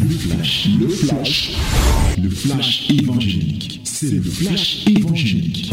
Le 0.00 0.08
flash, 0.08 0.68
le 0.78 0.88
flash, 0.88 1.58
le 2.22 2.30
flash 2.30 2.88
évangélique. 2.90 3.80
C'est 3.84 4.10
le 4.10 4.22
flash 4.22 4.86
évangélique. 4.86 5.72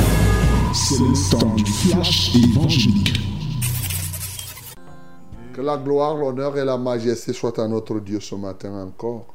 C'est 0.74 0.98
le 0.98 1.30
temps 1.30 1.56
du 1.56 1.66
flash 1.66 2.36
évangélique. 2.36 3.20
Que 5.54 5.62
la 5.62 5.78
gloire, 5.78 6.16
l'honneur 6.16 6.58
et 6.58 6.66
la 6.66 6.76
majesté 6.76 7.34
soient 7.34 7.60
à 7.62 7.68
notre 7.68 8.00
Dieu 8.00 8.20
ce 8.20 8.34
matin 8.34 8.74
encore. 8.88 9.28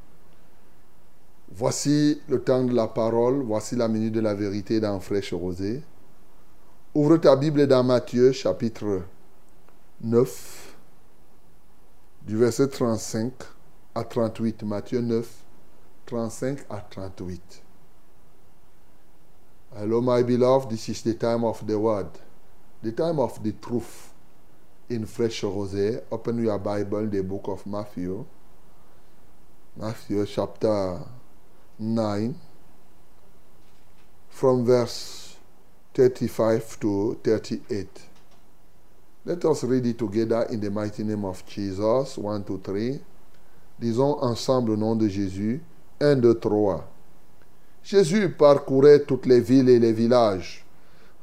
Voici 1.54 2.20
le 2.28 2.40
temps 2.42 2.64
de 2.64 2.74
la 2.74 2.88
parole, 2.88 3.42
voici 3.44 3.76
la 3.76 3.86
minute 3.86 4.14
de 4.14 4.20
la 4.20 4.34
vérité 4.34 4.80
dans 4.80 4.98
Fraîche 4.98 5.32
Rosée. 5.32 5.82
Ouvre 6.96 7.16
ta 7.18 7.36
Bible 7.36 7.68
dans 7.68 7.84
Matthieu 7.84 8.32
chapitre 8.32 9.02
9, 10.00 10.74
du 12.26 12.36
verset 12.36 12.66
35 12.66 13.32
à 13.94 14.04
38. 14.04 14.62
Matthieu 14.62 15.00
9, 15.00 15.26
35 16.06 16.60
à 16.70 16.80
38. 16.80 17.62
Hello, 19.76 20.00
my 20.00 20.22
beloved, 20.22 20.70
this 20.70 20.88
is 20.88 21.02
the 21.02 21.14
time 21.14 21.44
of 21.44 21.64
the 21.66 21.78
word, 21.78 22.08
the 22.82 22.90
time 22.90 23.20
of 23.20 23.40
the 23.42 23.52
truth 23.52 24.12
in 24.88 25.06
Fresh 25.06 25.42
Rosé. 25.42 26.02
Open 26.10 26.42
your 26.42 26.58
Bible, 26.58 27.06
the 27.06 27.22
book 27.22 27.46
of 27.46 27.64
Matthew. 27.66 28.26
Matthew 29.76 30.26
chapter 30.26 31.00
9, 31.78 32.34
from 34.28 34.64
verse 34.64 35.36
35 35.94 36.80
to 36.80 37.20
38. 37.22 37.88
Let 39.24 39.44
us 39.44 39.64
read 39.64 39.86
it 39.86 39.98
together 39.98 40.42
in 40.50 40.60
the 40.60 40.70
mighty 40.70 41.04
name 41.04 41.24
of 41.24 41.44
Jesus. 41.46 42.18
1, 42.18 42.44
2, 42.44 42.60
3. 42.64 43.00
Disons 43.80 44.18
ensemble 44.20 44.72
au 44.72 44.76
nom 44.76 44.94
de 44.94 45.08
Jésus. 45.08 45.62
1, 46.00 46.16
2, 46.16 46.34
3. 46.34 46.86
Jésus 47.82 48.28
parcourait 48.28 49.04
toutes 49.04 49.24
les 49.24 49.40
villes 49.40 49.70
et 49.70 49.78
les 49.78 49.94
villages, 49.94 50.66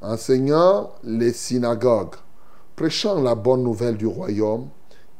enseignant 0.02 0.90
les 1.04 1.32
synagogues, 1.32 2.16
prêchant 2.74 3.22
la 3.22 3.36
bonne 3.36 3.62
nouvelle 3.62 3.96
du 3.96 4.06
royaume 4.06 4.68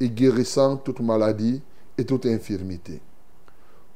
et 0.00 0.08
guérissant 0.08 0.78
toute 0.78 0.98
maladie 0.98 1.62
et 1.96 2.04
toute 2.04 2.26
infirmité. 2.26 3.00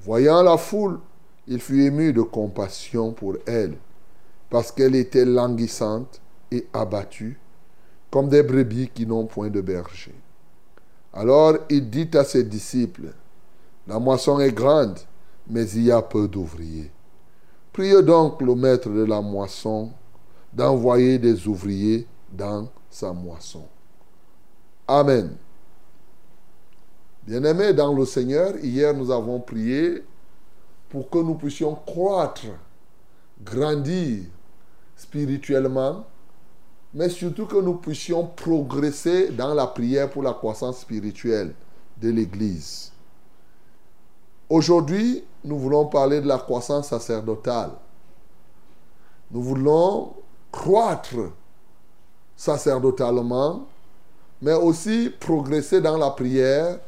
Voyant 0.00 0.44
la 0.44 0.56
foule, 0.56 1.00
il 1.48 1.60
fut 1.60 1.82
ému 1.82 2.12
de 2.12 2.22
compassion 2.22 3.10
pour 3.12 3.34
elle, 3.46 3.76
parce 4.50 4.70
qu'elle 4.70 4.94
était 4.94 5.24
languissante 5.24 6.20
et 6.52 6.68
abattue, 6.72 7.40
comme 8.08 8.28
des 8.28 8.44
brebis 8.44 8.88
qui 8.94 9.04
n'ont 9.04 9.26
point 9.26 9.50
de 9.50 9.60
berger. 9.60 10.14
Alors 11.12 11.56
il 11.68 11.90
dit 11.90 12.08
à 12.14 12.22
ses 12.22 12.44
disciples, 12.44 13.12
La 13.86 13.98
moisson 13.98 14.38
est 14.38 14.52
grande, 14.52 14.98
mais 15.48 15.68
il 15.70 15.84
y 15.84 15.90
a 15.90 16.02
peu 16.02 16.28
d'ouvriers. 16.28 16.90
Priez 17.72 18.02
donc 18.02 18.40
le 18.40 18.54
maître 18.54 18.88
de 18.88 19.04
la 19.04 19.20
moisson 19.20 19.90
d'envoyer 20.52 21.18
des 21.18 21.48
ouvriers 21.48 22.06
dans 22.30 22.68
sa 22.90 23.12
moisson. 23.12 23.64
Amen. 24.86 25.36
Bien-aimés 27.26 27.72
dans 27.72 27.92
le 27.94 28.04
Seigneur, 28.04 28.56
hier 28.62 28.94
nous 28.94 29.10
avons 29.10 29.40
prié 29.40 30.04
pour 30.88 31.08
que 31.08 31.18
nous 31.18 31.34
puissions 31.34 31.74
croître, 31.74 32.46
grandir 33.42 34.24
spirituellement, 34.96 36.04
mais 36.94 37.08
surtout 37.08 37.46
que 37.46 37.56
nous 37.56 37.74
puissions 37.74 38.26
progresser 38.26 39.30
dans 39.30 39.54
la 39.54 39.66
prière 39.66 40.10
pour 40.10 40.22
la 40.22 40.34
croissance 40.34 40.80
spirituelle 40.80 41.54
de 42.00 42.10
l'Église. 42.10 42.91
Aujourd'hui, 44.52 45.24
nous 45.44 45.58
voulons 45.58 45.86
parler 45.86 46.20
de 46.20 46.28
la 46.28 46.36
croissance 46.36 46.88
sacerdotale. 46.88 47.70
Nous 49.30 49.40
voulons 49.40 50.12
croître 50.50 51.16
sacerdotalement, 52.36 53.64
mais 54.42 54.52
aussi 54.52 55.10
progresser 55.18 55.80
dans 55.80 55.96
la 55.96 56.10
prière 56.10 56.80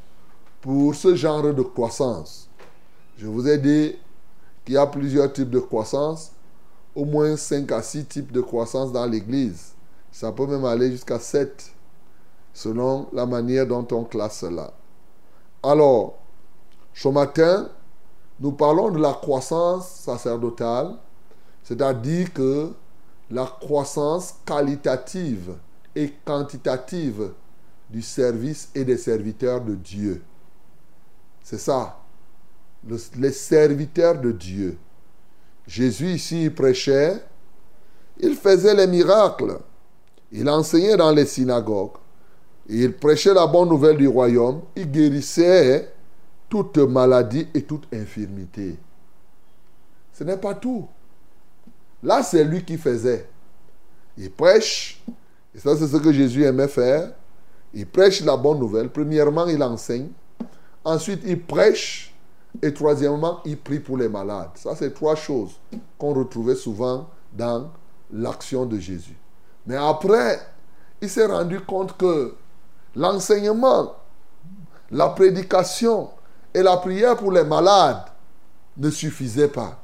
pour 0.60 0.94
ce 0.94 1.14
genre 1.14 1.54
de 1.54 1.62
croissance. 1.62 2.50
Je 3.16 3.26
vous 3.26 3.48
ai 3.48 3.56
dit 3.56 3.96
qu'il 4.66 4.74
y 4.74 4.76
a 4.76 4.86
plusieurs 4.86 5.32
types 5.32 5.48
de 5.48 5.60
croissance, 5.60 6.32
au 6.94 7.06
moins 7.06 7.34
5 7.34 7.72
à 7.72 7.80
6 7.80 8.04
types 8.04 8.32
de 8.32 8.42
croissance 8.42 8.92
dans 8.92 9.06
l'Église. 9.06 9.72
Ça 10.12 10.32
peut 10.32 10.46
même 10.46 10.66
aller 10.66 10.90
jusqu'à 10.90 11.18
7, 11.18 11.72
selon 12.52 13.06
la 13.14 13.24
manière 13.24 13.66
dont 13.66 13.88
on 13.90 14.04
classe 14.04 14.40
cela. 14.40 14.74
Alors, 15.62 16.18
ce 16.94 17.08
matin, 17.08 17.68
nous 18.40 18.52
parlons 18.52 18.90
de 18.90 19.00
la 19.00 19.12
croissance 19.12 19.88
sacerdotale, 19.88 20.94
c'est-à-dire 21.64 22.32
que 22.32 22.72
la 23.30 23.44
croissance 23.44 24.36
qualitative 24.46 25.56
et 25.96 26.12
quantitative 26.24 27.32
du 27.90 28.00
service 28.00 28.70
et 28.74 28.84
des 28.84 28.96
serviteurs 28.96 29.60
de 29.60 29.74
Dieu. 29.74 30.22
C'est 31.42 31.58
ça, 31.58 31.98
les 33.16 33.32
serviteurs 33.32 34.20
de 34.20 34.30
Dieu. 34.30 34.78
Jésus 35.66 36.12
ici, 36.12 36.44
il 36.44 36.54
prêchait, 36.54 37.22
il 38.18 38.34
faisait 38.34 38.74
les 38.74 38.86
miracles, 38.86 39.58
il 40.30 40.48
enseignait 40.48 40.96
dans 40.96 41.10
les 41.10 41.26
synagogues, 41.26 41.96
il 42.68 42.94
prêchait 42.96 43.34
la 43.34 43.46
bonne 43.46 43.68
nouvelle 43.68 43.96
du 43.96 44.08
royaume, 44.08 44.62
il 44.76 44.90
guérissait 44.90 45.92
toute 46.54 46.78
maladie 46.78 47.48
et 47.52 47.62
toute 47.62 47.92
infirmité. 47.92 48.78
Ce 50.12 50.22
n'est 50.22 50.36
pas 50.36 50.54
tout. 50.54 50.86
Là, 52.00 52.22
c'est 52.22 52.44
lui 52.44 52.64
qui 52.64 52.78
faisait. 52.78 53.28
Il 54.16 54.30
prêche, 54.30 55.02
et 55.52 55.58
ça 55.58 55.76
c'est 55.76 55.88
ce 55.88 55.96
que 55.96 56.12
Jésus 56.12 56.44
aimait 56.44 56.68
faire. 56.68 57.10
Il 57.72 57.88
prêche 57.88 58.20
la 58.22 58.36
bonne 58.36 58.60
nouvelle. 58.60 58.88
Premièrement, 58.88 59.48
il 59.48 59.60
enseigne. 59.64 60.10
Ensuite, 60.84 61.22
il 61.24 61.42
prêche. 61.42 62.14
Et 62.62 62.72
troisièmement, 62.72 63.40
il 63.44 63.58
prie 63.58 63.80
pour 63.80 63.98
les 63.98 64.08
malades. 64.08 64.50
Ça, 64.54 64.76
c'est 64.76 64.94
trois 64.94 65.16
choses 65.16 65.58
qu'on 65.98 66.14
retrouvait 66.14 66.54
souvent 66.54 67.08
dans 67.32 67.68
l'action 68.12 68.64
de 68.64 68.78
Jésus. 68.78 69.16
Mais 69.66 69.74
après, 69.74 70.38
il 71.00 71.10
s'est 71.10 71.26
rendu 71.26 71.58
compte 71.58 71.96
que 71.96 72.36
l'enseignement, 72.94 73.96
la 74.92 75.08
prédication 75.08 76.10
et 76.54 76.62
la 76.62 76.76
prière 76.76 77.16
pour 77.16 77.32
les 77.32 77.44
malades 77.44 78.04
ne 78.76 78.90
suffisaient 78.90 79.48
pas. 79.48 79.80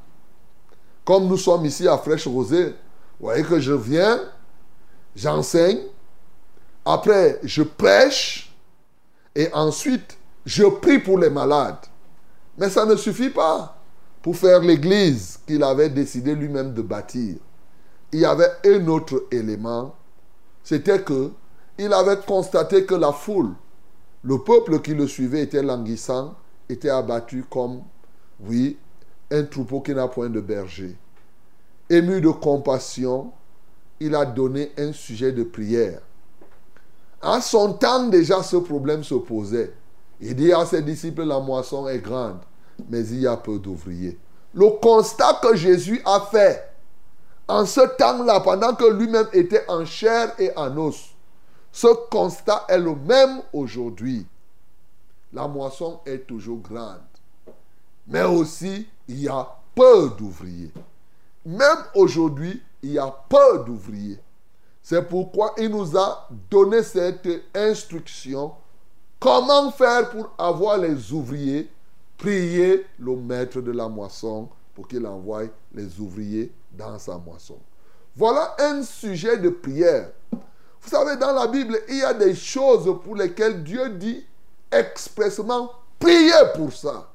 Comme 1.04 1.26
nous 1.26 1.36
sommes 1.36 1.66
ici 1.66 1.88
à 1.88 1.98
Fraîche 1.98 2.28
Rosée, 2.28 2.69
vous 3.19 3.26
voyez 3.26 3.42
que 3.42 3.58
je 3.58 3.72
viens, 3.72 4.20
j'enseigne, 5.16 5.80
après 6.84 7.41
je 7.42 7.62
prêche 7.62 8.54
et 9.34 9.53
ensuite 9.53 10.16
je 10.47 10.64
prie 10.64 11.00
pour 11.00 11.19
les 11.19 11.30
malades. 11.30 11.84
Mais 12.56 12.70
ça 12.70 12.86
ne 12.86 12.97
suffit 12.97 13.30
pas 13.30 13.76
pour 14.22 14.36
faire 14.36 14.60
l'église 14.60 15.41
qu'il 15.47 15.62
avait 15.62 15.88
décidé 15.88 16.34
lui-même 16.34 16.75
de 16.75 16.82
bâtir. 16.82 17.36
Il 18.12 18.20
y 18.20 18.25
avait 18.25 18.50
un 18.66 18.86
autre 18.88 19.25
élément, 19.30 19.94
c'était 20.62 21.03
que 21.03 21.30
il 21.78 21.92
avait 21.92 22.19
constaté 22.19 22.84
que 22.84 22.94
la 22.94 23.12
foule, 23.12 23.53
le 24.22 24.38
peuple 24.38 24.80
qui 24.80 24.94
le 24.94 25.06
suivait 25.06 25.42
était 25.42 25.62
languissant, 25.62 26.34
était 26.70 26.91
abattu 26.91 27.44
comme, 27.48 27.82
oui, 28.41 28.78
un 29.31 29.44
troupeau 29.44 29.81
qui 29.81 29.94
n'a 29.94 30.08
point 30.08 30.28
de 30.28 30.41
berger. 30.41 30.97
Ému 31.88 32.20
de 32.20 32.31
compassion, 32.31 33.32
il 33.98 34.14
a 34.14 34.25
donné 34.25 34.72
un 34.78 34.92
sujet 34.92 35.32
de 35.32 35.42
prière. 35.42 36.00
À 37.20 37.41
son 37.41 37.75
temps 37.75 38.09
déjà, 38.09 38.42
ce 38.42 38.56
problème 38.56 39.04
se 39.04 39.14
posait. 39.14 39.72
Il 40.20 40.34
dit 40.34 40.53
à 40.53 40.64
ses 40.64 40.82
disciples, 40.82 41.25
la 41.25 41.38
moisson 41.38 41.88
est 41.88 41.98
grande, 41.98 42.41
mais 42.89 43.06
il 43.06 43.21
y 43.21 43.27
a 43.27 43.36
peu 43.36 43.59
d'ouvriers. 43.59 44.18
Le 44.54 44.68
constat 44.80 45.41
que 45.42 45.54
Jésus 45.54 46.00
a 46.04 46.21
fait 46.30 46.71
en 47.50 47.66
ce 47.66 47.80
temps-là, 47.80 48.41
pendant 48.41 48.74
que 48.74 48.84
lui-même 48.84 49.27
était 49.33 49.65
en 49.68 49.84
chair 49.84 50.33
et 50.39 50.53
en 50.56 50.77
os, 50.77 51.10
ce 51.72 51.89
constat 52.09 52.65
est 52.68 52.78
le 52.78 52.95
même 52.95 53.42
aujourd'hui. 53.53 54.27
La 55.32 55.47
moisson 55.47 56.00
est 56.06 56.27
toujours 56.27 56.59
grande. 56.59 57.00
Mais 58.06 58.24
aussi, 58.24 58.88
il 59.06 59.21
y 59.21 59.28
a 59.28 59.48
peu 59.74 60.10
d'ouvriers. 60.18 60.72
Même 61.47 61.78
aujourd'hui, 61.94 62.62
il 62.82 62.92
y 62.92 62.98
a 62.98 63.15
peu 63.28 63.65
d'ouvriers. 63.65 64.18
C'est 64.82 65.09
pourquoi 65.09 65.54
il 65.59 65.68
nous 65.68 65.97
a 65.97 66.28
donné 66.50 66.82
cette 66.82 67.28
instruction. 67.54 68.53
Comment 69.21 69.71
faire 69.71 70.10
pour 70.10 70.32
avoir 70.36 70.78
les 70.78 71.12
ouvriers? 71.12 71.71
Prier 72.16 72.84
le 72.98 73.16
maître 73.16 73.60
de 73.60 73.71
la 73.71 73.88
moisson 73.88 74.48
pour 74.74 74.88
qu'il 74.88 75.06
envoie 75.06 75.44
les 75.72 76.00
ouvriers 76.00 76.53
dans 76.72 76.98
sa 76.98 77.16
moisson. 77.16 77.59
Voilà 78.16 78.56
un 78.59 78.83
sujet 78.83 79.38
de 79.38 79.48
prière. 79.48 80.10
Vous 80.33 80.88
savez, 80.88 81.16
dans 81.16 81.33
la 81.33 81.47
Bible, 81.47 81.78
il 81.88 81.98
y 81.98 82.03
a 82.03 82.12
des 82.12 82.34
choses 82.34 82.98
pour 83.04 83.15
lesquelles 83.15 83.62
Dieu 83.62 83.91
dit 83.91 84.24
expressement 84.72 85.72
prier 85.99 86.33
pour 86.55 86.72
ça. 86.72 87.09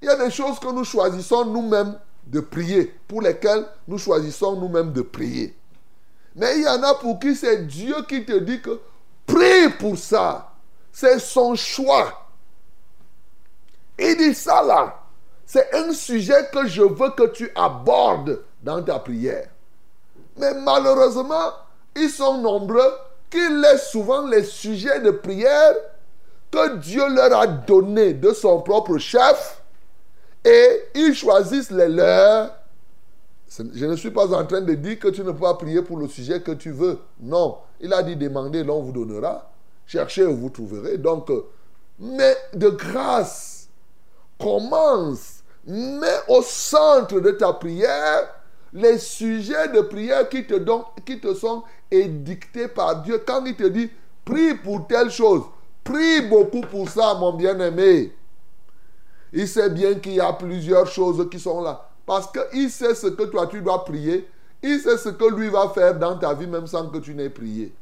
Il 0.00 0.06
y 0.06 0.08
a 0.10 0.16
des 0.16 0.30
choses 0.30 0.58
que 0.58 0.70
nous 0.72 0.84
choisissons 0.84 1.44
nous-mêmes 1.46 1.98
de 2.26 2.40
prier, 2.40 2.94
pour 3.06 3.22
lesquelles 3.22 3.66
nous 3.86 3.98
choisissons 3.98 4.56
nous-mêmes 4.56 4.92
de 4.92 5.02
prier. 5.02 5.56
Mais 6.34 6.58
il 6.58 6.64
y 6.64 6.68
en 6.68 6.82
a 6.82 6.94
pour 6.94 7.18
qui 7.18 7.34
c'est 7.34 7.66
Dieu 7.66 7.94
qui 8.08 8.24
te 8.24 8.38
dit 8.38 8.60
que 8.60 8.80
prie 9.24 9.70
pour 9.78 9.96
ça. 9.96 10.52
C'est 10.92 11.18
son 11.18 11.54
choix. 11.54 12.26
Il 13.98 14.16
dit 14.16 14.34
ça 14.34 14.62
là. 14.62 15.02
C'est 15.46 15.74
un 15.74 15.92
sujet 15.92 16.48
que 16.52 16.66
je 16.66 16.82
veux 16.82 17.10
que 17.10 17.28
tu 17.28 17.50
abordes 17.54 18.42
dans 18.62 18.82
ta 18.82 18.98
prière. 18.98 19.48
Mais 20.36 20.52
malheureusement, 20.54 21.52
ils 21.94 22.10
sont 22.10 22.38
nombreux 22.38 22.92
qui 23.30 23.48
laissent 23.48 23.90
souvent 23.90 24.26
les 24.26 24.44
sujets 24.44 25.00
de 25.00 25.10
prière 25.10 25.74
que 26.50 26.76
Dieu 26.76 27.02
leur 27.08 27.38
a 27.38 27.46
donnés 27.46 28.14
de 28.14 28.32
son 28.32 28.60
propre 28.60 28.98
chef 28.98 29.62
et 30.44 30.82
ils 30.94 31.14
choisissent 31.14 31.70
les 31.70 31.88
leurs. 31.88 32.54
Je 33.48 33.86
ne 33.86 33.96
suis 33.96 34.10
pas 34.10 34.32
en 34.34 34.44
train 34.44 34.60
de 34.60 34.74
dire 34.74 34.98
que 34.98 35.08
tu 35.08 35.22
ne 35.22 35.32
peux 35.32 35.38
pas 35.38 35.54
prier 35.54 35.82
pour 35.82 35.96
le 35.96 36.08
sujet 36.08 36.40
que 36.40 36.52
tu 36.52 36.70
veux. 36.70 36.98
Non, 37.20 37.58
il 37.80 37.92
a 37.92 38.02
dit 38.02 38.16
demandez, 38.16 38.62
l'on 38.62 38.82
vous 38.82 38.92
donnera. 38.92 39.50
Cherchez 39.86 40.24
vous 40.24 40.50
trouverez. 40.50 40.98
Donc, 40.98 41.30
mais 41.98 42.36
de 42.52 42.68
grâce, 42.68 43.68
commence, 44.38 45.42
mets 45.66 46.20
au 46.28 46.42
centre 46.42 47.20
de 47.20 47.30
ta 47.30 47.52
prière 47.52 48.28
les 48.72 48.98
sujets 48.98 49.68
de 49.68 49.80
prière 49.80 50.28
qui 50.28 50.46
te, 50.46 50.54
qui 51.04 51.18
te 51.20 51.34
sont 51.34 51.62
édictés 51.90 52.68
par 52.68 53.02
Dieu. 53.02 53.22
Quand 53.26 53.44
il 53.44 53.56
te 53.56 53.64
dit, 53.64 53.90
prie 54.24 54.54
pour 54.54 54.86
telle 54.86 55.10
chose, 55.10 55.42
prie 55.86 56.28
beaucoup 56.28 56.60
pour 56.60 56.88
ça, 56.88 57.14
mon 57.14 57.32
bien-aimé. 57.32 58.12
Il 59.32 59.48
sait 59.48 59.70
bien 59.70 59.94
qu'il 59.94 60.14
y 60.14 60.20
a 60.20 60.32
plusieurs 60.32 60.86
choses 60.86 61.28
qui 61.30 61.38
sont 61.38 61.62
là. 61.62 61.88
Parce 62.04 62.28
qu'il 62.30 62.70
sait 62.70 62.94
ce 62.94 63.06
que 63.08 63.24
toi 63.24 63.46
tu 63.46 63.60
dois 63.62 63.84
prier. 63.84 64.28
Il 64.62 64.80
sait 64.80 64.98
ce 64.98 65.10
que 65.10 65.34
lui 65.34 65.48
va 65.48 65.68
faire 65.70 65.98
dans 65.98 66.18
ta 66.18 66.34
vie 66.34 66.46
même 66.46 66.66
sans 66.66 66.88
que 66.88 66.98
tu 66.98 67.14
n'aies 67.14 67.30
prié. 67.30 67.72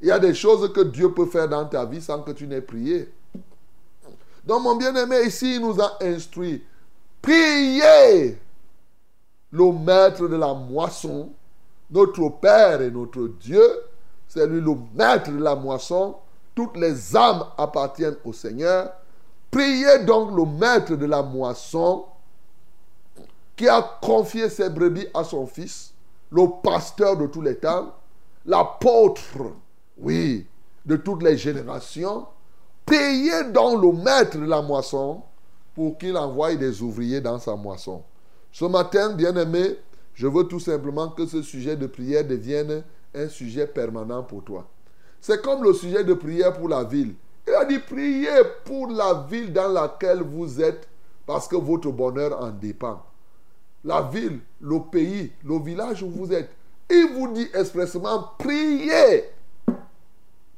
Il 0.00 0.08
y 0.08 0.10
a 0.10 0.18
des 0.18 0.34
choses 0.34 0.72
que 0.72 0.80
Dieu 0.80 1.12
peut 1.12 1.26
faire 1.26 1.48
dans 1.48 1.64
ta 1.64 1.84
vie 1.84 2.02
sans 2.02 2.20
que 2.22 2.32
tu 2.32 2.46
n'aies 2.46 2.60
prié. 2.60 3.08
Donc 4.44 4.62
mon 4.62 4.76
bien-aimé, 4.76 5.22
ici, 5.26 5.56
il 5.56 5.62
nous 5.62 5.80
a 5.80 5.96
instruit. 6.02 6.62
Priez 7.22 8.38
le 9.50 9.72
maître 9.72 10.28
de 10.28 10.36
la 10.36 10.52
moisson, 10.52 11.30
notre 11.90 12.28
Père 12.40 12.82
et 12.82 12.90
notre 12.90 13.28
Dieu, 13.40 13.64
c'est 14.28 14.46
lui 14.46 14.60
le 14.60 14.74
maître 14.94 15.30
de 15.30 15.42
la 15.42 15.54
moisson. 15.54 16.16
Toutes 16.54 16.76
les 16.76 17.16
âmes 17.16 17.44
appartiennent 17.58 18.16
au 18.24 18.32
Seigneur. 18.32 18.92
Priez 19.50 20.04
donc 20.04 20.36
le 20.36 20.44
maître 20.44 20.94
de 20.96 21.06
la 21.06 21.22
moisson 21.22 22.04
qui 23.56 23.68
a 23.68 23.82
confié 24.02 24.48
ses 24.48 24.68
brebis 24.68 25.06
à 25.14 25.24
son 25.24 25.46
fils, 25.46 25.92
le 26.30 26.46
pasteur 26.62 27.16
de 27.16 27.26
tous 27.26 27.40
les 27.40 27.56
temps, 27.56 27.94
l'apôtre, 28.44 29.52
oui, 29.98 30.46
de 30.84 30.96
toutes 30.96 31.22
les 31.22 31.36
générations. 31.36 32.26
Priez 32.84 33.44
donc 33.44 33.80
le 33.80 33.92
maître 33.92 34.38
de 34.38 34.44
la 34.44 34.60
moisson 34.60 35.22
pour 35.74 35.96
qu'il 35.98 36.16
envoie 36.16 36.54
des 36.54 36.82
ouvriers 36.82 37.20
dans 37.20 37.38
sa 37.38 37.56
moisson. 37.56 38.02
Ce 38.52 38.64
matin, 38.64 39.12
bien-aimé, 39.12 39.76
je 40.14 40.26
veux 40.26 40.44
tout 40.44 40.60
simplement 40.60 41.08
que 41.08 41.26
ce 41.26 41.42
sujet 41.42 41.76
de 41.76 41.86
prière 41.86 42.24
devienne 42.24 42.84
un 43.14 43.28
sujet 43.28 43.66
permanent 43.66 44.22
pour 44.22 44.44
toi. 44.44 44.66
C'est 45.24 45.40
comme 45.40 45.64
le 45.64 45.72
sujet 45.72 46.04
de 46.04 46.12
prière 46.12 46.52
pour 46.52 46.68
la 46.68 46.84
ville. 46.84 47.14
Il 47.48 47.54
a 47.54 47.64
dit 47.64 47.78
priez 47.78 48.28
pour 48.62 48.88
la 48.88 49.26
ville 49.26 49.50
dans 49.54 49.68
laquelle 49.68 50.20
vous 50.20 50.60
êtes 50.60 50.86
parce 51.24 51.48
que 51.48 51.56
votre 51.56 51.90
bonheur 51.90 52.38
en 52.42 52.50
dépend. 52.50 53.02
La 53.84 54.02
ville, 54.02 54.40
le 54.60 54.80
pays, 54.80 55.32
le 55.42 55.58
village 55.60 56.02
où 56.02 56.10
vous 56.10 56.30
êtes. 56.30 56.50
Il 56.90 57.14
vous 57.14 57.32
dit 57.32 57.48
expressément 57.54 58.32
priez. 58.36 59.24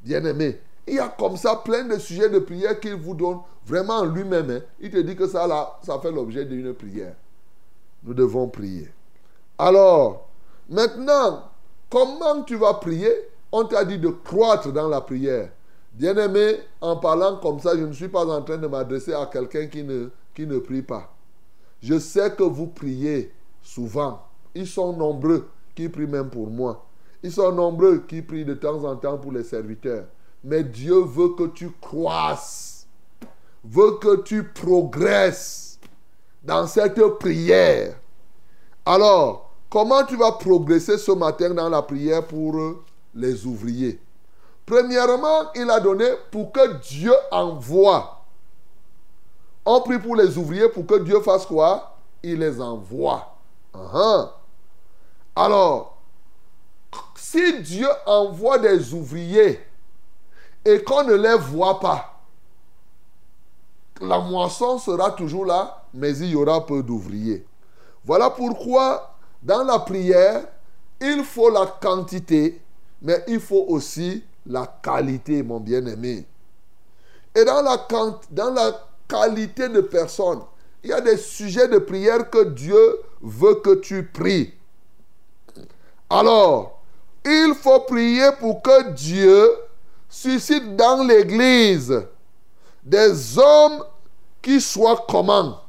Bien-aimé, 0.00 0.58
il 0.84 0.94
y 0.94 0.98
a 0.98 1.14
comme 1.16 1.36
ça 1.36 1.54
plein 1.64 1.84
de 1.84 1.96
sujets 2.00 2.28
de 2.28 2.40
prière 2.40 2.80
qu'il 2.80 2.96
vous 2.96 3.14
donne 3.14 3.38
vraiment 3.64 4.04
lui-même. 4.04 4.50
Hein. 4.50 4.62
Il 4.80 4.90
te 4.90 4.98
dit 4.98 5.14
que 5.14 5.28
ça, 5.28 5.46
là, 5.46 5.78
ça 5.84 6.00
fait 6.00 6.10
l'objet 6.10 6.44
d'une 6.44 6.74
prière 6.74 7.14
nous 8.02 8.14
devons 8.14 8.48
prier. 8.48 8.88
Alors, 9.58 10.26
maintenant, 10.68 11.50
comment 11.88 12.42
tu 12.42 12.56
vas 12.56 12.74
prier? 12.74 13.12
On 13.52 13.64
t'a 13.64 13.84
dit 13.84 13.98
de 13.98 14.08
croître 14.08 14.72
dans 14.72 14.88
la 14.88 15.00
prière. 15.00 15.50
Bien-aimé, 15.92 16.58
en 16.80 16.96
parlant 16.96 17.38
comme 17.38 17.58
ça, 17.58 17.76
je 17.76 17.84
ne 17.84 17.92
suis 17.92 18.08
pas 18.08 18.26
en 18.26 18.42
train 18.42 18.58
de 18.58 18.66
m'adresser 18.66 19.14
à 19.14 19.24
quelqu'un 19.26 19.66
qui 19.66 19.82
ne, 19.82 20.58
prie 20.58 20.82
pas. 20.82 21.10
Je 21.82 21.98
sais 21.98 22.30
que 22.32 22.42
vous 22.42 22.66
priez 22.66 23.32
souvent. 23.62 24.22
Ils 24.54 24.66
sont 24.66 24.92
nombreux 24.92 25.48
qui 25.74 25.88
prient 25.88 26.06
même 26.06 26.28
pour 26.28 26.48
moi. 26.48 26.84
Ils 27.22 27.32
sont 27.32 27.50
nombreux 27.50 28.04
qui 28.06 28.20
prient 28.20 28.44
de 28.44 28.54
temps 28.54 28.84
en 28.84 28.96
temps 28.96 29.16
pour 29.16 29.32
les 29.32 29.44
serviteurs. 29.44 30.04
Mais 30.44 30.62
Dieu 30.62 30.98
veut 30.98 31.30
que 31.30 31.48
tu 31.48 31.70
croisses, 31.80 32.86
veut 33.64 33.98
que 33.98 34.22
tu 34.22 34.44
progresses 34.44 35.78
dans 36.42 36.66
cette 36.66 37.00
prière. 37.18 37.96
Alors, 38.84 39.50
comment 39.70 40.04
tu 40.04 40.16
vas 40.16 40.32
progresser 40.32 40.98
ce 40.98 41.12
matin 41.12 41.54
dans 41.54 41.68
la 41.68 41.82
prière 41.82 42.26
pour 42.26 42.84
les 43.16 43.44
ouvriers 43.46 44.00
Premièrement, 44.66 45.52
il 45.54 45.70
a 45.70 45.78
donné 45.78 46.06
pour 46.30 46.50
que 46.50 46.74
Dieu 46.80 47.12
envoie. 47.30 48.24
On 49.64 49.80
prie 49.80 49.98
pour 49.98 50.16
les 50.16 50.36
ouvriers 50.36 50.68
pour 50.68 50.86
que 50.86 50.98
Dieu 50.98 51.20
fasse 51.20 51.46
quoi? 51.46 51.96
Il 52.22 52.40
les 52.40 52.60
envoie. 52.60 53.36
Uh-huh. 53.72 54.28
Alors, 55.36 55.98
si 57.14 57.62
Dieu 57.62 57.88
envoie 58.06 58.58
des 58.58 58.92
ouvriers 58.92 59.60
et 60.64 60.82
qu'on 60.82 61.04
ne 61.04 61.14
les 61.14 61.36
voit 61.36 61.78
pas, 61.78 62.20
la 64.00 64.18
moisson 64.18 64.78
sera 64.78 65.12
toujours 65.12 65.46
là, 65.46 65.84
mais 65.94 66.16
il 66.18 66.30
y 66.30 66.34
aura 66.34 66.66
peu 66.66 66.82
d'ouvriers. 66.82 67.46
Voilà 68.04 68.30
pourquoi, 68.30 69.14
dans 69.42 69.62
la 69.62 69.78
prière, 69.78 70.42
il 71.00 71.24
faut 71.24 71.50
la 71.50 71.66
quantité, 71.66 72.60
mais 73.02 73.24
il 73.28 73.40
faut 73.40 73.64
aussi 73.68 74.24
la 74.46 74.66
qualité, 74.82 75.42
mon 75.42 75.60
bien-aimé. 75.60 76.26
Et 77.34 77.44
dans 77.44 77.62
la, 77.62 77.86
dans 78.30 78.52
la 78.52 78.72
qualité 79.08 79.68
de 79.68 79.80
personne, 79.80 80.40
il 80.82 80.90
y 80.90 80.92
a 80.92 81.00
des 81.00 81.16
sujets 81.16 81.68
de 81.68 81.78
prière 81.78 82.30
que 82.30 82.44
Dieu 82.44 83.00
veut 83.20 83.56
que 83.56 83.74
tu 83.74 84.04
pries. 84.04 84.52
Alors, 86.08 86.80
il 87.24 87.54
faut 87.60 87.80
prier 87.80 88.30
pour 88.38 88.62
que 88.62 88.90
Dieu 88.90 89.50
suscite 90.08 90.76
dans 90.76 91.02
l'Église 91.02 92.06
des 92.84 93.38
hommes 93.38 93.84
qui 94.40 94.60
soient 94.60 95.04
comment 95.08 95.60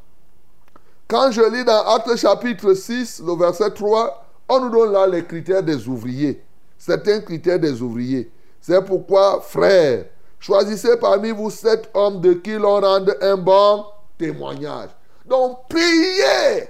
Quand 1.08 1.32
je 1.32 1.42
lis 1.42 1.66
dans 1.66 1.84
Actes 1.96 2.16
chapitre 2.16 2.76
6, 2.76 3.24
le 3.26 3.36
verset 3.36 3.72
3, 3.72 4.24
on 4.50 4.60
nous 4.60 4.70
donne 4.70 4.92
là 4.92 5.08
les 5.08 5.26
critères 5.26 5.64
des 5.64 5.88
ouvriers. 5.88 6.44
Certains 6.78 7.22
critères 7.22 7.60
des 7.60 7.82
ouvriers. 7.82 8.32
C'est 8.62 8.84
pourquoi, 8.84 9.42
frères, 9.42 10.06
choisissez 10.40 10.98
parmi 10.98 11.32
vous 11.32 11.50
sept 11.50 11.90
hommes 11.94 12.22
de 12.22 12.34
qui 12.34 12.54
l'on 12.54 12.80
rende 12.80 13.16
un 13.22 13.38
bon 13.38 13.86
témoignage. 14.18 14.90
Donc, 15.26 15.68
priez 15.70 16.70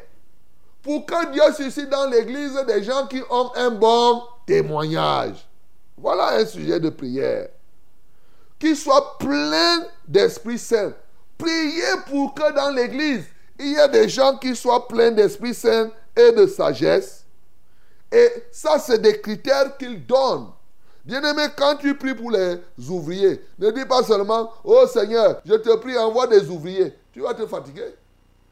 pour 0.81 1.05
que 1.05 1.31
Dieu 1.31 1.43
suscite 1.55 1.89
dans 1.89 2.09
l'église 2.09 2.53
des 2.67 2.83
gens 2.83 3.07
qui 3.07 3.21
ont 3.29 3.51
un 3.55 3.71
bon 3.71 4.21
témoignage. 4.45 5.47
Voilà 5.97 6.37
un 6.37 6.45
sujet 6.45 6.79
de 6.79 6.89
prière. 6.89 7.49
Qui 8.57 8.75
soit 8.75 9.17
plein 9.19 9.83
d'Esprit 10.07 10.57
Saint. 10.57 10.93
Priez 11.37 11.83
pour 12.07 12.33
que 12.33 12.53
dans 12.53 12.73
l'église, 12.73 13.25
il 13.59 13.73
y 13.73 13.75
ait 13.75 13.89
des 13.89 14.09
gens 14.09 14.37
qui 14.37 14.55
soient 14.55 14.87
pleins 14.87 15.11
d'Esprit 15.11 15.53
Saint 15.53 15.91
et 16.15 16.31
de 16.31 16.47
sagesse. 16.47 17.25
Et 18.11 18.29
ça, 18.51 18.79
c'est 18.79 18.99
des 18.99 19.19
critères 19.19 19.77
qu'il 19.77 20.05
donne. 20.05 20.47
Bien-aimé, 21.03 21.43
quand 21.57 21.77
tu 21.77 21.95
pries 21.95 22.15
pour 22.15 22.31
les 22.31 22.59
ouvriers, 22.89 23.41
ne 23.57 23.71
dis 23.71 23.85
pas 23.85 24.03
seulement, 24.03 24.51
oh 24.63 24.85
Seigneur, 24.87 25.41
je 25.45 25.53
te 25.55 25.75
prie, 25.77 25.97
envoie 25.97 26.27
des 26.27 26.49
ouvriers. 26.49 26.93
Tu 27.13 27.21
vas 27.21 27.33
te 27.33 27.45
fatiguer. 27.45 27.95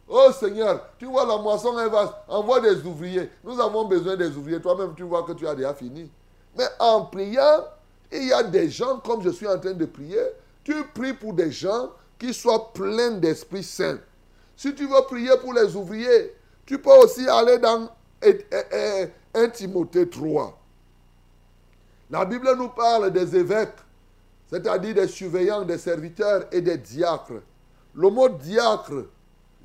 Oh 0.08 0.30
Seigneur, 0.40 0.90
tu 0.98 1.06
vois 1.06 1.26
la 1.26 1.38
moisson 1.38 1.78
est 1.80 1.90
vaste, 1.90 2.14
envoie 2.28 2.60
des 2.62 2.82
ouvriers. 2.86 3.30
Nous 3.44 3.60
avons 3.60 3.86
besoin 3.86 4.16
des 4.16 4.30
ouvriers. 4.38 4.62
Toi-même, 4.62 4.94
tu 4.96 5.04
vois 5.04 5.24
que 5.24 5.34
tu 5.34 5.48
as 5.48 5.56
déjà 5.56 5.74
fini. 5.74 6.10
Mais 6.58 6.68
en 6.80 7.06
priant, 7.06 7.66
il 8.12 8.28
y 8.28 8.34
a 8.34 8.44
des 8.44 8.70
gens, 8.70 9.00
comme 9.00 9.22
je 9.22 9.32
suis 9.32 9.48
en 9.48 9.60
train 9.60 9.74
de 9.74 9.86
prier, 9.86 10.22
tu 10.64 10.76
pries 10.94 11.14
pour 11.14 11.34
des 11.34 11.52
gens 11.52 11.90
qui 12.18 12.34
soient 12.34 12.72
pleins 12.74 13.12
d'Esprit 13.12 13.64
Saint. 13.64 13.98
Si 14.56 14.74
tu 14.74 14.88
veux 14.88 15.02
prier 15.08 15.32
pour 15.42 15.54
les 15.54 15.76
ouvriers, 15.76 16.34
tu 16.66 16.80
peux 16.80 16.96
aussi 17.04 17.28
aller 17.28 17.58
dans 17.58 17.90
1 19.36 19.50
Timothée 19.50 20.10
3. 20.10 20.58
La 22.10 22.24
Bible 22.26 22.56
nous 22.58 22.70
parle 22.70 23.12
des 23.12 23.36
évêques, 23.36 23.78
c'est-à-dire 24.48 24.96
des 24.96 25.08
surveillants, 25.08 25.64
des 25.64 25.78
serviteurs 25.78 26.46
et 26.52 26.62
des 26.62 26.78
diacres. 26.78 27.42
Le 27.94 28.10
mot 28.10 28.30
diacre 28.30 29.06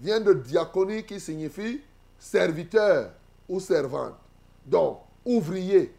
vient 0.00 0.20
de 0.20 0.32
diaconie 0.32 1.04
qui 1.04 1.20
signifie 1.20 1.80
serviteur 2.18 3.10
ou 3.48 3.60
servante. 3.60 4.14
Donc, 4.66 5.00
ouvrier. 5.24 5.94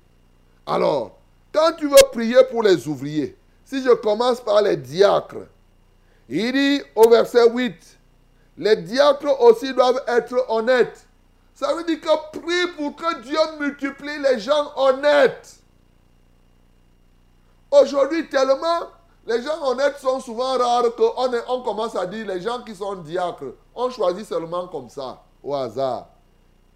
Alors, 0.66 1.20
quand 1.54 1.74
tu 1.78 1.88
veux 1.88 1.96
prier 2.12 2.44
pour 2.50 2.64
les 2.64 2.88
ouvriers, 2.88 3.38
si 3.66 3.82
je 3.84 3.92
commence 3.92 4.42
par 4.42 4.62
les 4.62 4.78
diacres, 4.78 5.48
il 6.28 6.52
dit 6.52 6.82
au 6.96 7.10
verset 7.10 7.50
8, 7.50 8.00
les 8.58 8.76
diacres 8.78 9.42
aussi 9.42 9.74
doivent 9.74 10.04
être 10.08 10.46
honnêtes. 10.50 11.08
Ça 11.62 11.76
veut 11.76 11.84
dire 11.84 12.02
que 12.02 12.40
prie 12.40 12.74
pour 12.76 12.96
que 12.96 13.22
Dieu 13.22 13.38
multiplie 13.60 14.18
les 14.18 14.40
gens 14.40 14.72
honnêtes. 14.76 15.58
Aujourd'hui, 17.70 18.28
tellement 18.30 18.88
les 19.28 19.44
gens 19.44 19.64
honnêtes 19.68 20.00
sont 20.00 20.20
souvent 20.20 20.58
rares 20.58 20.96
qu'on 20.96 21.32
on 21.50 21.62
commence 21.62 21.96
à 21.96 22.08
dire 22.08 22.26
les 22.26 22.42
gens 22.42 22.64
qui 22.64 22.76
sont 22.76 22.96
diacres, 22.96 23.54
on 23.76 23.92
choisit 23.92 24.26
seulement 24.26 24.70
comme 24.70 24.90
ça, 24.90 25.22
au 25.44 25.54
hasard. 25.54 26.08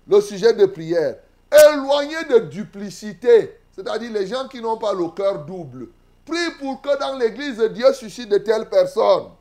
Le 0.08 0.22
sujet 0.22 0.54
de 0.54 0.68
prière. 0.68 1.16
Éloigné 1.52 2.24
de 2.26 2.38
duplicité, 2.38 3.60
c'est-à-dire 3.72 4.12
les 4.12 4.28
gens 4.28 4.48
qui 4.48 4.62
n'ont 4.62 4.78
pas 4.78 4.94
le 4.94 5.08
cœur 5.08 5.46
double. 5.46 5.88
Prie 6.28 6.52
pour 6.60 6.80
que 6.84 6.96
dans 7.00 7.18
l'église, 7.18 7.60
Dieu 7.74 7.92
suscite 7.92 8.30
de 8.30 8.38
telles 8.38 8.70
personnes. 8.70 9.32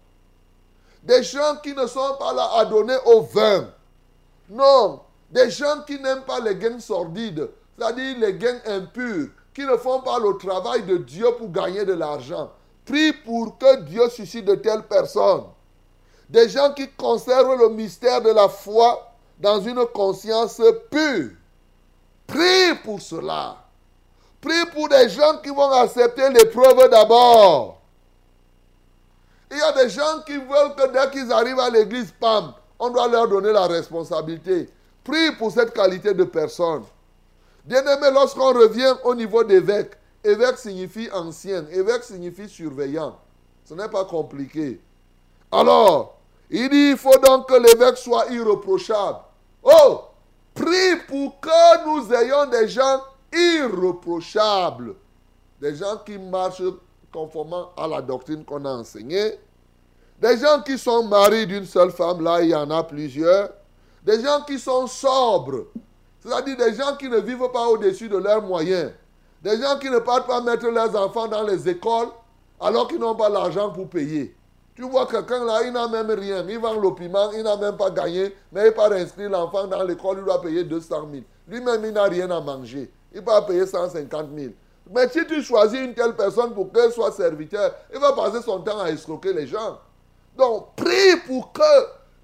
Des 1.03 1.23
gens 1.23 1.57
qui 1.63 1.75
ne 1.75 1.87
sont 1.87 2.17
pas 2.19 2.33
là 2.33 2.49
à 2.55 2.65
donner 2.65 2.97
au 3.05 3.21
vin. 3.21 3.69
Non, 4.49 5.03
des 5.31 5.51
gens 5.51 5.83
qui 5.87 5.99
n'aiment 6.01 6.25
pas 6.25 6.41
les 6.41 6.57
gains 6.57 6.81
sordides, 6.81 7.49
c'est-à-dire 7.77 8.19
les 8.19 8.35
gains 8.35 8.61
impurs, 8.67 9.29
qui 9.53 9.63
ne 9.63 9.77
font 9.77 10.01
pas 10.01 10.19
le 10.19 10.37
travail 10.37 10.83
de 10.85 10.97
Dieu 10.99 11.27
pour 11.39 11.51
gagner 11.51 11.85
de 11.85 11.93
l'argent. 11.93 12.51
Prie 12.85 13.13
pour 13.13 13.57
que 13.57 13.81
Dieu 13.83 14.09
suscite 14.11 14.45
de 14.45 14.57
telles 14.57 14.83
personnes. 14.83 15.45
Des 16.29 16.49
gens 16.49 16.73
qui 16.73 16.89
conservent 16.91 17.57
le 17.59 17.69
mystère 17.71 18.21
de 18.21 18.31
la 18.31 18.49
foi 18.49 19.13
dans 19.39 19.61
une 19.61 19.85
conscience 19.87 20.61
pure. 20.91 21.31
Prie 22.27 22.75
pour 22.83 23.01
cela. 23.01 23.57
Prie 24.41 24.67
pour 24.73 24.89
des 24.89 25.09
gens 25.09 25.39
qui 25.43 25.51
vont 25.51 25.71
accepter 25.71 26.29
l'épreuve 26.31 26.91
d'abord. 26.91 27.81
Il 29.51 29.59
y 29.59 29.63
a 29.63 29.73
des 29.73 29.89
gens 29.89 30.21
qui 30.27 30.37
veulent 30.37 30.75
que 30.77 30.93
dès 30.93 31.11
qu'ils 31.11 31.33
arrivent 31.33 31.61
à 31.61 31.71
l'église, 31.71 32.13
pam, 32.19 32.53
on 32.79 32.91
doit 32.91 33.09
leur 33.09 33.29
donner 33.29 33.53
la 33.53 33.67
responsabilité. 33.67 34.69
Prie 35.05 35.33
pour 35.39 35.53
cette 35.53 35.75
qualité 35.75 36.15
de 36.15 36.25
personne. 36.25 36.83
Bien-aimé, 37.65 38.09
lorsqu'on 38.13 38.53
revient 38.53 38.95
au 39.05 39.15
niveau 39.15 39.45
d'évêque, 39.45 39.93
évêque 40.25 40.59
signifie 40.59 41.11
ancien, 41.13 41.67
évêque 41.71 42.03
signifie 42.03 42.49
surveillant. 42.49 43.19
Ce 43.65 43.75
n'est 43.75 43.89
pas 43.89 44.05
compliqué. 44.07 44.81
Alors, 45.53 46.19
il 46.51 46.69
dit, 46.71 46.91
il 46.91 46.97
faut 46.97 47.19
donc 47.19 47.49
que 47.49 47.55
l'évêque 47.55 47.99
soit 47.99 48.27
irreprochable. 48.31 49.19
Oh, 49.63 50.03
prie 50.55 50.97
pour 51.07 51.41
que 51.41 51.85
nous 51.87 52.13
ayons 52.13 52.47
des 52.47 52.69
gens 52.69 53.03
irreprochables. 53.33 54.95
Des 55.61 55.77
gens 55.77 55.99
qui 56.05 56.19
marchent 56.19 56.63
conformément 57.13 57.71
à 57.77 57.87
la 57.87 58.03
doctrine 58.03 58.45
qu'on 58.45 58.65
a 58.65 58.71
enseignée. 58.71 59.39
Des 60.21 60.39
gens 60.39 60.63
qui 60.63 60.79
sont 60.79 61.05
mariés 61.05 61.47
d'une 61.47 61.67
seule 61.67 61.91
femme, 61.91 62.23
là 62.23 62.43
il 62.43 62.51
y 62.51 62.55
en 62.55 62.71
a 62.71 62.83
plusieurs. 62.83 63.51
Des 64.05 64.23
gens 64.23 64.43
qui 64.47 64.59
sont 64.59 64.87
sobres. 64.87 65.67
C'est-à-dire 66.21 66.57
des 66.57 66.75
gens 66.75 66.97
qui 66.97 67.09
ne 67.09 67.19
vivent 67.19 67.51
pas 67.53 67.67
au-dessus 67.69 68.09
de 68.09 68.17
leurs 68.17 68.43
moyens. 68.43 68.93
Des 69.43 69.61
gens 69.61 69.79
qui 69.79 69.91
ne 69.91 69.99
partent 69.99 70.27
pas 70.27 70.41
mettre 70.41 70.67
leurs 70.69 70.95
enfants 70.97 71.29
dans 71.29 71.43
les 71.43 71.69
écoles 71.69 72.09
alors 72.61 72.89
qu'ils 72.89 72.99
n'ont 72.99 73.15
pas 73.15 73.29
l'argent 73.29 73.71
pour 73.71 73.89
payer. 73.89 74.35
Tu 74.75 74.83
vois 74.83 75.07
quelqu'un 75.07 75.45
là, 75.45 75.63
il 75.65 75.73
n'a 75.73 75.87
même 75.87 76.11
rien. 76.11 76.45
Il 76.49 76.59
vend 76.59 76.75
le 76.75 76.95
piment, 76.95 77.31
il 77.33 77.43
n'a 77.43 77.57
même 77.57 77.77
pas 77.77 77.91
gagné, 77.91 78.35
mais 78.51 78.69
il 78.69 78.73
part 78.73 78.93
inscrire 78.93 79.31
l'enfant 79.31 79.67
dans 79.67 79.83
l'école, 79.85 80.19
il 80.19 80.25
doit 80.25 80.41
payer 80.41 80.65
200 80.65 81.09
000. 81.13 81.25
Lui-même, 81.47 81.85
il 81.85 81.93
n'a 81.93 82.05
rien 82.05 82.31
à 82.31 82.41
manger. 82.41 82.91
Il 83.15 83.23
va 83.23 83.43
payer 83.43 83.67
150 83.67 84.27
000. 84.37 84.53
Mais 84.91 85.09
si 85.09 85.25
tu 85.27 85.43
choisis 85.43 85.79
une 85.79 85.95
telle 85.95 86.15
personne 86.15 86.53
pour 86.53 86.73
qu'elle 86.73 86.93
soit 86.93 87.13
serviteur, 87.13 87.73
il 87.93 88.01
va 88.01 88.13
passer 88.13 88.43
son 88.43 88.61
temps 88.61 88.81
à 88.81 88.91
escroquer 88.91 89.33
les 89.33 89.47
gens. 89.47 89.79
Donc, 90.37 90.75
prie 90.75 91.17
pour 91.27 91.53
que 91.53 91.63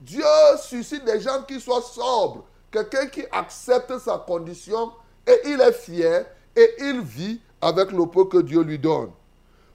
Dieu 0.00 0.24
suscite 0.62 1.04
des 1.04 1.20
gens 1.20 1.42
qui 1.46 1.60
soient 1.60 1.82
sobres. 1.82 2.44
Quelqu'un 2.70 3.06
qui 3.06 3.24
accepte 3.30 3.98
sa 3.98 4.18
condition 4.18 4.92
et 5.26 5.40
il 5.46 5.60
est 5.60 5.72
fier 5.72 6.26
et 6.56 6.74
il 6.78 7.00
vit 7.02 7.40
avec 7.60 7.92
le 7.92 8.06
peu 8.06 8.24
que 8.24 8.38
Dieu 8.38 8.62
lui 8.62 8.78
donne. 8.78 9.10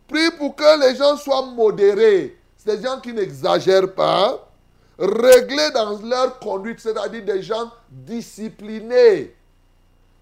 Prie 0.08 0.32
pour 0.38 0.55
que 0.55 0.79
les 0.79 0.96
gens 0.96 1.15
soient 1.17 1.46
modérés. 1.46 2.38
Des 2.65 2.82
gens 2.82 3.00
qui 3.00 3.13
n'exagèrent 3.13 3.94
pas. 3.94 4.50
Réglés 4.98 5.70
dans 5.72 6.00
leur 6.00 6.39
conduite, 6.39 6.79
c'est-à-dire 6.79 7.24
des 7.24 7.44
gens 7.44 7.72
disciplinés. 7.91 9.36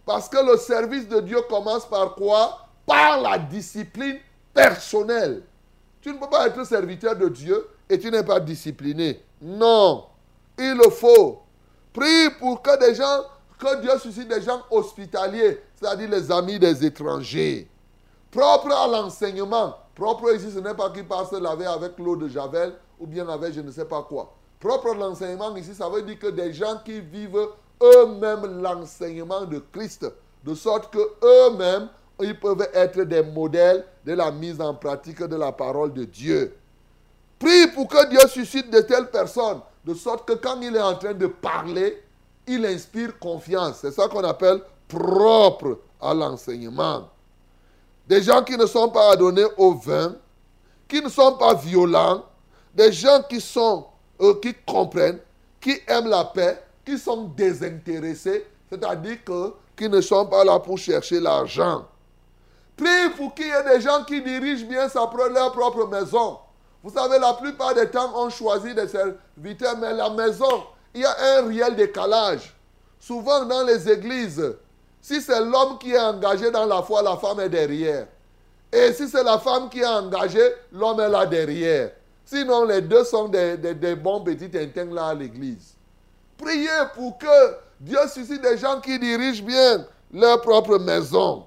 Parce 0.06 0.28
que 0.28 0.46
le 0.46 0.58
service 0.58 1.08
de 1.08 1.22
Dieu 1.22 1.38
commence 1.50 1.88
par 1.88 2.16
quoi? 2.16 2.68
Par 2.86 3.22
la 3.22 3.38
discipline 3.38 4.18
personnelle. 4.54 5.44
Tu 6.02 6.12
ne 6.12 6.18
peux 6.18 6.30
pas 6.30 6.48
être 6.48 6.66
serviteur 6.66 7.16
de 7.16 7.30
Dieu 7.30 7.66
et 7.90 7.98
tu 7.98 8.12
n'es 8.12 8.24
pas 8.24 8.42
discipliné. 8.42 9.24
Non, 9.46 10.06
il 10.58 10.74
le 10.74 10.90
faut. 10.90 11.42
Prie 11.92 12.30
pour 12.40 12.62
que 12.62 12.80
des 12.80 12.96
gens, 12.96 13.24
que 13.60 13.82
Dieu 13.82 13.92
suscite 14.00 14.30
des 14.30 14.42
gens 14.42 14.62
hospitaliers, 14.72 15.60
c'est-à-dire 15.76 16.10
les 16.10 16.32
amis 16.32 16.58
des 16.58 16.86
étrangers. 16.86 17.70
Propre 18.32 18.72
à 18.72 18.88
l'enseignement. 18.88 19.76
Propre 19.94 20.34
ici, 20.34 20.50
ce 20.50 20.60
n'est 20.60 20.74
pas 20.74 20.90
qu'ils 20.92 21.06
passent 21.06 21.34
laver 21.34 21.66
avec 21.66 22.00
l'eau 22.00 22.16
de 22.16 22.30
Javel 22.30 22.74
ou 22.98 23.06
bien 23.06 23.28
avec 23.28 23.54
je 23.54 23.60
ne 23.60 23.70
sais 23.70 23.84
pas 23.84 24.02
quoi. 24.04 24.34
Propre 24.62 24.92
à 24.92 24.96
l'enseignement 24.96 25.54
ici, 25.58 25.76
ça 25.76 25.90
veut 25.90 26.04
dire 26.04 26.18
que 26.18 26.28
des 26.28 26.54
gens 26.54 26.80
qui 26.86 27.02
vivent 27.02 27.50
eux-mêmes 27.84 28.62
l'enseignement 28.62 29.44
de 29.44 29.62
Christ, 29.74 30.10
de 30.46 30.56
sorte 30.56 30.92
que 30.92 31.00
eux-mêmes, 31.22 31.90
ils 32.22 32.40
peuvent 32.40 32.70
être 32.74 33.02
des 33.04 33.24
modèles 33.24 33.86
de 34.06 34.14
la 34.14 34.32
mise 34.32 34.62
en 34.62 34.74
pratique 34.74 35.22
de 35.22 35.36
la 35.36 35.52
parole 35.52 35.92
de 35.92 36.06
Dieu. 36.06 36.56
Prie 37.44 37.68
pour 37.68 37.90
que 37.90 38.08
Dieu 38.08 38.22
suscite 38.30 38.70
de 38.72 38.80
telles 38.80 39.10
personnes, 39.10 39.60
de 39.84 39.94
sorte 39.94 40.26
que 40.26 40.34
quand 40.34 40.62
il 40.62 40.76
est 40.76 40.82
en 40.82 40.96
train 40.96 41.14
de 41.14 41.28
parler, 41.28 42.02
il 42.48 42.66
inspire 42.66 43.20
confiance. 43.20 43.80
C'est 43.82 43.92
ça 43.92 44.08
qu'on 44.08 44.24
appelle 44.24 44.62
propre 44.88 45.80
à 46.00 46.14
l'enseignement. 46.14 47.10
Des 48.08 48.22
gens 48.24 48.44
qui 48.44 48.56
ne 48.58 48.66
sont 48.66 48.90
pas 48.90 49.12
adonnés 49.12 49.46
au 49.58 49.74
vin, 49.74 50.16
qui 50.88 51.02
ne 51.02 51.10
sont 51.10 51.34
pas 51.34 51.54
violents, 51.54 52.24
des 52.74 52.94
gens 52.94 53.22
qui 53.30 53.42
sont, 53.42 53.88
euh, 54.22 54.36
qui 54.42 54.54
comprennent, 54.66 55.20
qui 55.60 55.80
aiment 55.88 56.08
la 56.08 56.24
paix, 56.24 56.64
qui 56.86 56.98
sont 56.98 57.26
désintéressés, 57.26 58.46
c'est-à-dire 58.70 59.24
que, 59.26 59.54
qui 59.76 59.90
ne 59.90 60.00
sont 60.00 60.26
pas 60.28 60.46
là 60.46 60.60
pour 60.60 60.78
chercher 60.78 61.20
l'argent. 61.20 61.86
Prie 62.78 63.10
pour 63.18 63.34
qu'il 63.34 63.48
y 63.48 63.50
ait 63.50 63.76
des 63.76 63.82
gens 63.82 64.04
qui 64.06 64.22
dirigent 64.22 64.66
bien 64.66 64.88
sa, 64.88 65.10
leur 65.30 65.52
propre 65.52 65.88
maison. 65.88 66.38
Vous 66.84 66.92
savez, 66.92 67.18
la 67.18 67.34
plupart 67.34 67.74
des 67.74 67.90
temps, 67.90 68.12
on 68.14 68.30
choisit 68.30 68.76
des 68.76 68.90
serviteurs, 68.90 69.78
mais 69.78 69.94
la 69.94 70.10
maison, 70.10 70.66
il 70.94 71.02
y 71.02 71.06
a 71.06 71.16
un 71.38 71.48
réel 71.48 71.76
décalage. 71.76 72.54
Souvent 73.00 73.46
dans 73.46 73.64
les 73.64 73.90
églises, 73.90 74.56
si 75.02 75.22
c'est 75.22 75.40
l'homme 75.40 75.78
qui 75.80 75.94
est 75.94 76.00
engagé 76.00 76.52
dans 76.52 76.66
la 76.66 76.82
foi, 76.84 77.02
la 77.02 77.16
femme 77.16 77.40
est 77.40 77.50
derrière. 77.50 78.08
Et 78.72 78.92
si 78.92 79.08
c'est 79.08 79.24
la 79.24 79.40
femme 79.40 79.70
qui 79.70 79.80
est 79.80 79.86
engagée, 79.86 80.54
l'homme 80.72 81.00
est 81.00 81.10
là 81.10 81.26
derrière. 81.26 81.92
Sinon, 82.26 82.66
les 82.66 82.82
deux 82.82 83.04
sont 83.04 83.28
des, 83.28 83.58
des, 83.58 83.96
bons 83.96 84.22
petits 84.22 84.50
là 84.92 85.08
à 85.08 85.14
l'église. 85.14 85.76
Priez 86.38 86.68
pour 86.96 87.18
que 87.18 87.56
Dieu 87.80 88.00
suscite 88.08 88.42
des 88.42 88.58
gens 88.58 88.80
qui 88.82 88.98
dirigent 88.98 89.44
bien 89.44 89.86
leur 90.12 90.42
propre 90.42 90.78
maison 90.78 91.46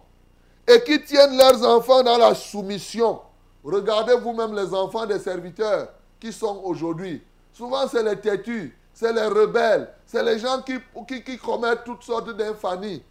et 0.66 0.82
qui 0.82 1.02
tiennent 1.02 1.36
leurs 1.36 1.64
enfants 1.64 2.02
dans 2.02 2.18
la 2.18 2.34
soumission. 2.34 3.20
Regardez 3.66 4.14
vous-même 4.14 4.54
les 4.54 4.72
enfants 4.72 5.06
des 5.06 5.18
serviteurs 5.18 5.88
qui 6.20 6.32
sont 6.32 6.60
aujourd'hui. 6.62 7.20
Souvent, 7.52 7.88
c'est 7.88 8.02
les 8.04 8.16
têtus, 8.16 8.78
c'est 8.94 9.12
les 9.12 9.26
rebelles, 9.26 9.92
c'est 10.06 10.22
les 10.22 10.38
gens 10.38 10.62
qui, 10.62 10.78
qui, 11.24 11.36
commettent 11.36 11.82
toutes 11.84 12.04
sortes 12.04 12.30
d'infamies. 12.30 13.02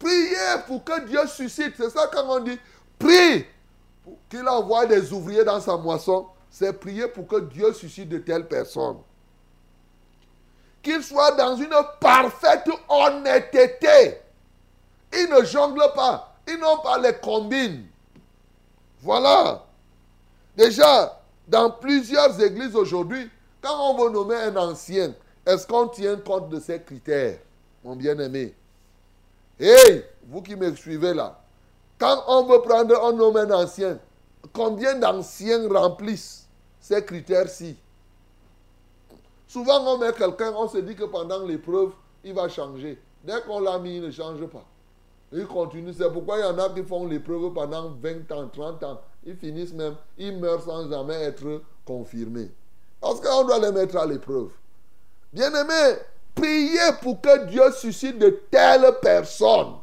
Priez 0.00 0.64
pour 0.66 0.82
que 0.82 1.06
Dieu 1.06 1.24
suscite. 1.28 1.74
C'est 1.76 1.90
ça 1.90 2.08
quand 2.12 2.24
on 2.28 2.40
dit 2.40 2.58
prie 2.98 3.46
pour 4.02 4.18
qu'il 4.28 4.48
envoie 4.48 4.84
des 4.86 5.12
ouvriers 5.12 5.44
dans 5.44 5.60
sa 5.60 5.76
moisson. 5.76 6.26
C'est 6.50 6.72
prier 6.72 7.06
pour 7.06 7.28
que 7.28 7.40
Dieu 7.42 7.72
suscite 7.72 8.08
de 8.08 8.18
telles 8.18 8.48
personnes. 8.48 8.98
Qu'ils 10.82 11.04
soient 11.04 11.32
dans 11.32 11.54
une 11.54 11.76
parfaite 12.00 12.68
honnêteté. 12.88 14.18
Ils 15.12 15.28
ne 15.30 15.44
jonglent 15.44 15.92
pas. 15.94 16.34
Ils 16.48 16.58
n'ont 16.58 16.78
pas 16.78 16.98
les 16.98 17.14
combines. 17.14 17.86
Voilà. 19.02 19.66
Déjà, 20.60 21.18
dans 21.48 21.70
plusieurs 21.70 22.38
églises 22.38 22.76
aujourd'hui, 22.76 23.30
quand 23.62 23.80
on 23.80 23.96
veut 23.96 24.10
nommer 24.10 24.36
un 24.36 24.54
ancien, 24.56 25.14
est-ce 25.46 25.66
qu'on 25.66 25.88
tient 25.88 26.16
compte 26.16 26.50
de 26.50 26.60
ces 26.60 26.82
critères, 26.82 27.38
mon 27.82 27.96
bien-aimé? 27.96 28.54
Hey, 29.58 30.04
vous 30.26 30.42
qui 30.42 30.54
me 30.56 30.76
suivez 30.76 31.14
là, 31.14 31.40
quand 31.98 32.24
on 32.28 32.44
veut 32.44 32.60
prendre 32.60 33.02
un 33.02 33.18
homme 33.18 33.38
un 33.38 33.50
ancien, 33.52 33.98
combien 34.52 34.96
d'anciens 34.96 35.66
remplissent 35.66 36.46
ces 36.78 37.02
critères-ci? 37.06 37.78
Souvent, 39.48 39.80
on 39.94 39.96
met 39.96 40.12
quelqu'un, 40.12 40.52
on 40.54 40.68
se 40.68 40.76
dit 40.76 40.94
que 40.94 41.04
pendant 41.04 41.42
l'épreuve, 41.42 41.92
il 42.22 42.34
va 42.34 42.50
changer. 42.50 43.00
Dès 43.24 43.40
qu'on 43.46 43.60
l'a 43.60 43.78
mis, 43.78 43.96
il 43.96 44.02
ne 44.02 44.10
change 44.10 44.44
pas. 44.44 44.66
Il 45.32 45.46
continue. 45.46 45.94
C'est 45.94 46.12
pourquoi 46.12 46.36
il 46.36 46.42
y 46.42 46.44
en 46.44 46.58
a 46.58 46.68
qui 46.68 46.82
font 46.82 47.06
l'épreuve 47.06 47.50
pendant 47.54 47.88
20 48.02 48.30
ans, 48.32 48.48
30 48.52 48.82
ans. 48.82 49.00
Ils 49.24 49.36
finissent 49.36 49.74
même, 49.74 49.96
ils 50.16 50.38
meurent 50.38 50.62
sans 50.62 50.88
jamais 50.88 51.14
être 51.14 51.62
confirmés. 51.84 52.50
Parce 53.00 53.20
qu'on 53.20 53.44
doit 53.44 53.58
les 53.58 53.72
mettre 53.72 53.96
à 53.96 54.06
l'épreuve. 54.06 54.50
Bien-aimés, 55.32 55.98
priez 56.34 56.92
pour 57.02 57.20
que 57.20 57.46
Dieu 57.46 57.62
suscite 57.72 58.18
de 58.18 58.30
telles 58.50 58.94
personnes. 59.02 59.74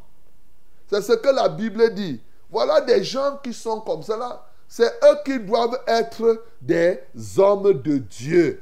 C'est 0.88 1.02
ce 1.02 1.14
que 1.14 1.30
la 1.30 1.50
Bible 1.50 1.94
dit. 1.94 2.22
Voilà 2.50 2.82
des 2.82 3.04
gens 3.04 3.38
qui 3.44 3.54
sont 3.54 3.82
comme 3.82 4.04
cela. 4.04 4.46
C'est 4.68 4.88
eux 5.04 5.18
qui 5.26 5.40
doivent 5.40 5.80
être 5.88 6.44
des 6.62 7.00
hommes 7.38 7.82
de 7.82 7.98
Dieu. 7.98 8.62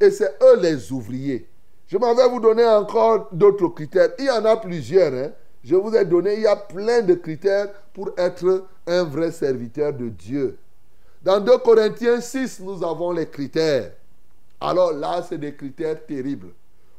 Et 0.00 0.10
c'est 0.10 0.36
eux 0.42 0.60
les 0.60 0.92
ouvriers. 0.92 1.48
Je 1.86 1.98
m'en 1.98 2.14
vais 2.14 2.28
vous 2.28 2.40
donner 2.40 2.66
encore 2.66 3.28
d'autres 3.32 3.68
critères. 3.68 4.10
Il 4.18 4.26
y 4.26 4.30
en 4.30 4.44
a 4.44 4.56
plusieurs. 4.56 5.12
Hein. 5.12 5.32
Je 5.62 5.74
vous 5.74 5.94
ai 5.94 6.04
donné, 6.04 6.34
il 6.34 6.42
y 6.42 6.46
a 6.46 6.56
plein 6.56 7.02
de 7.02 7.14
critères 7.14 7.68
pour 7.92 8.10
être 8.16 8.64
un 8.86 9.04
vrai 9.04 9.30
serviteur 9.30 9.92
de 9.92 10.08
Dieu. 10.08 10.58
Dans 11.22 11.38
2 11.38 11.58
Corinthiens 11.58 12.20
6, 12.20 12.60
nous 12.60 12.82
avons 12.82 13.12
les 13.12 13.26
critères. 13.28 13.92
Alors 14.58 14.92
là, 14.92 15.22
c'est 15.26 15.38
des 15.38 15.54
critères 15.54 16.04
terribles. 16.06 16.48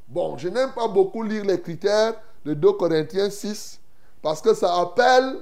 Bon, 0.07 0.37
je 0.37 0.49
n'aime 0.49 0.71
pas 0.73 0.87
beaucoup 0.87 1.23
lire 1.23 1.43
les 1.45 1.59
critères 1.59 2.13
de 2.45 2.53
2 2.53 2.73
Corinthiens 2.73 3.29
6 3.29 3.79
parce 4.21 4.41
que 4.41 4.53
ça 4.53 4.75
appelle 4.79 5.37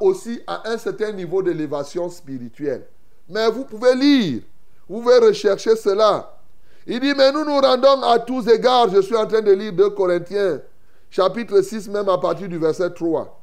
aussi 0.00 0.40
à 0.46 0.68
un 0.68 0.78
certain 0.78 1.12
niveau 1.12 1.42
d'élévation 1.42 2.08
spirituelle. 2.08 2.86
Mais 3.28 3.50
vous 3.50 3.64
pouvez 3.64 3.94
lire, 3.94 4.42
vous 4.88 5.00
pouvez 5.00 5.18
rechercher 5.18 5.76
cela. 5.76 6.38
Il 6.86 6.98
dit, 6.98 7.14
mais 7.14 7.30
nous 7.30 7.44
nous 7.44 7.60
rendons 7.60 8.02
à 8.02 8.18
tous 8.18 8.48
égards, 8.48 8.88
je 8.88 9.00
suis 9.00 9.16
en 9.16 9.26
train 9.26 9.42
de 9.42 9.52
lire 9.52 9.72
2 9.72 9.90
Corinthiens, 9.90 10.60
chapitre 11.12 11.60
6, 11.60 11.88
même 11.90 12.08
à 12.08 12.18
partir 12.18 12.48
du 12.48 12.58
verset 12.58 12.90
3. 12.90 13.38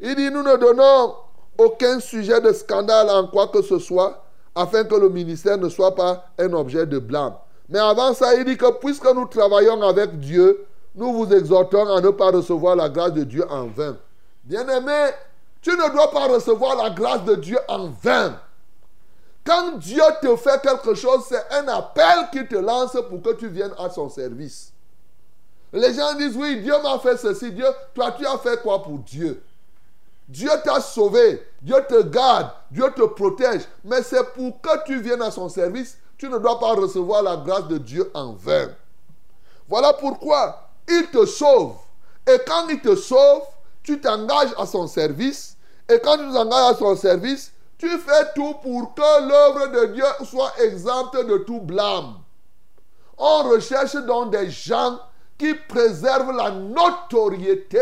Il 0.00 0.14
dit, 0.14 0.30
nous 0.30 0.42
ne 0.42 0.56
donnons 0.56 1.16
aucun 1.58 1.98
sujet 1.98 2.40
de 2.40 2.52
scandale 2.52 3.10
en 3.10 3.26
quoi 3.26 3.48
que 3.48 3.60
ce 3.60 3.78
soit, 3.80 4.24
afin 4.54 4.84
que 4.84 4.94
le 4.94 5.08
ministère 5.08 5.58
ne 5.58 5.68
soit 5.68 5.94
pas 5.94 6.26
un 6.38 6.52
objet 6.52 6.86
de 6.86 6.98
blâme. 6.98 7.34
Mais 7.68 7.80
avant 7.80 8.14
ça, 8.14 8.34
il 8.36 8.44
dit 8.44 8.56
que 8.56 8.70
puisque 8.78 9.12
nous 9.12 9.26
travaillons 9.26 9.82
avec 9.82 10.18
Dieu, 10.20 10.64
nous 10.94 11.12
vous 11.12 11.32
exhortons 11.34 11.92
à 11.92 12.00
ne 12.00 12.10
pas 12.10 12.30
recevoir 12.30 12.76
la 12.76 12.88
grâce 12.88 13.12
de 13.12 13.24
Dieu 13.24 13.44
en 13.50 13.66
vain. 13.66 13.96
Bien-aimé, 14.44 15.10
tu 15.60 15.70
ne 15.70 15.92
dois 15.92 16.10
pas 16.12 16.28
recevoir 16.28 16.76
la 16.76 16.90
grâce 16.90 17.24
de 17.24 17.34
Dieu 17.34 17.58
en 17.66 17.88
vain. 17.88 18.38
Quand 19.44 19.76
Dieu 19.78 20.02
te 20.22 20.36
fait 20.36 20.60
quelque 20.62 20.94
chose, 20.94 21.24
c'est 21.28 21.44
un 21.50 21.66
appel 21.68 22.28
qu'il 22.30 22.46
te 22.46 22.56
lance 22.56 22.96
pour 23.08 23.22
que 23.22 23.34
tu 23.34 23.48
viennes 23.48 23.74
à 23.76 23.90
son 23.90 24.08
service. 24.08 24.72
Les 25.72 25.94
gens 25.94 26.14
disent, 26.14 26.36
oui, 26.36 26.60
Dieu 26.60 26.74
m'a 26.82 26.98
fait 26.98 27.16
ceci. 27.16 27.52
Dieu, 27.52 27.66
toi, 27.94 28.12
tu 28.12 28.26
as 28.26 28.38
fait 28.38 28.60
quoi 28.62 28.82
pour 28.82 28.98
Dieu? 28.98 29.42
Dieu 30.28 30.50
t'a 30.62 30.80
sauvé, 30.80 31.42
Dieu 31.62 31.76
te 31.88 32.02
garde, 32.02 32.50
Dieu 32.70 32.84
te 32.94 33.02
protège. 33.02 33.62
Mais 33.84 34.02
c'est 34.02 34.24
pour 34.34 34.60
que 34.60 34.84
tu 34.84 35.00
viennes 35.00 35.22
à 35.22 35.30
son 35.30 35.48
service, 35.48 35.96
tu 36.18 36.28
ne 36.28 36.36
dois 36.38 36.58
pas 36.60 36.74
recevoir 36.74 37.22
la 37.22 37.36
grâce 37.36 37.66
de 37.68 37.78
Dieu 37.78 38.10
en 38.12 38.34
vain. 38.34 38.68
Voilà 39.68 39.94
pourquoi 39.94 40.68
il 40.86 41.06
te 41.10 41.24
sauve. 41.24 41.76
Et 42.26 42.38
quand 42.46 42.68
il 42.68 42.80
te 42.80 42.94
sauve, 42.94 43.42
tu 43.82 44.00
t'engages 44.00 44.52
à 44.58 44.66
son 44.66 44.86
service. 44.86 45.56
Et 45.88 45.98
quand 45.98 46.18
tu 46.18 46.30
t'engages 46.30 46.74
à 46.74 46.74
son 46.74 46.94
service, 46.94 47.52
tu 47.78 47.88
fais 47.98 48.32
tout 48.34 48.54
pour 48.62 48.94
que 48.94 49.28
l'œuvre 49.28 49.68
de 49.68 49.94
Dieu 49.94 50.04
soit 50.24 50.52
exempte 50.60 51.16
de 51.24 51.38
tout 51.38 51.60
blâme. 51.60 52.16
On 53.16 53.44
recherche 53.44 53.94
donc 53.94 54.32
des 54.32 54.50
gens 54.50 54.98
qui 55.38 55.54
préservent 55.54 56.36
la 56.36 56.50
notoriété, 56.50 57.80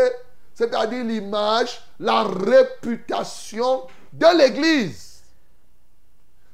c'est-à-dire 0.53 1.03
l'image, 1.03 1.81
la 1.99 2.23
réputation 2.23 3.83
de 4.13 4.37
l'Église. 4.37 5.23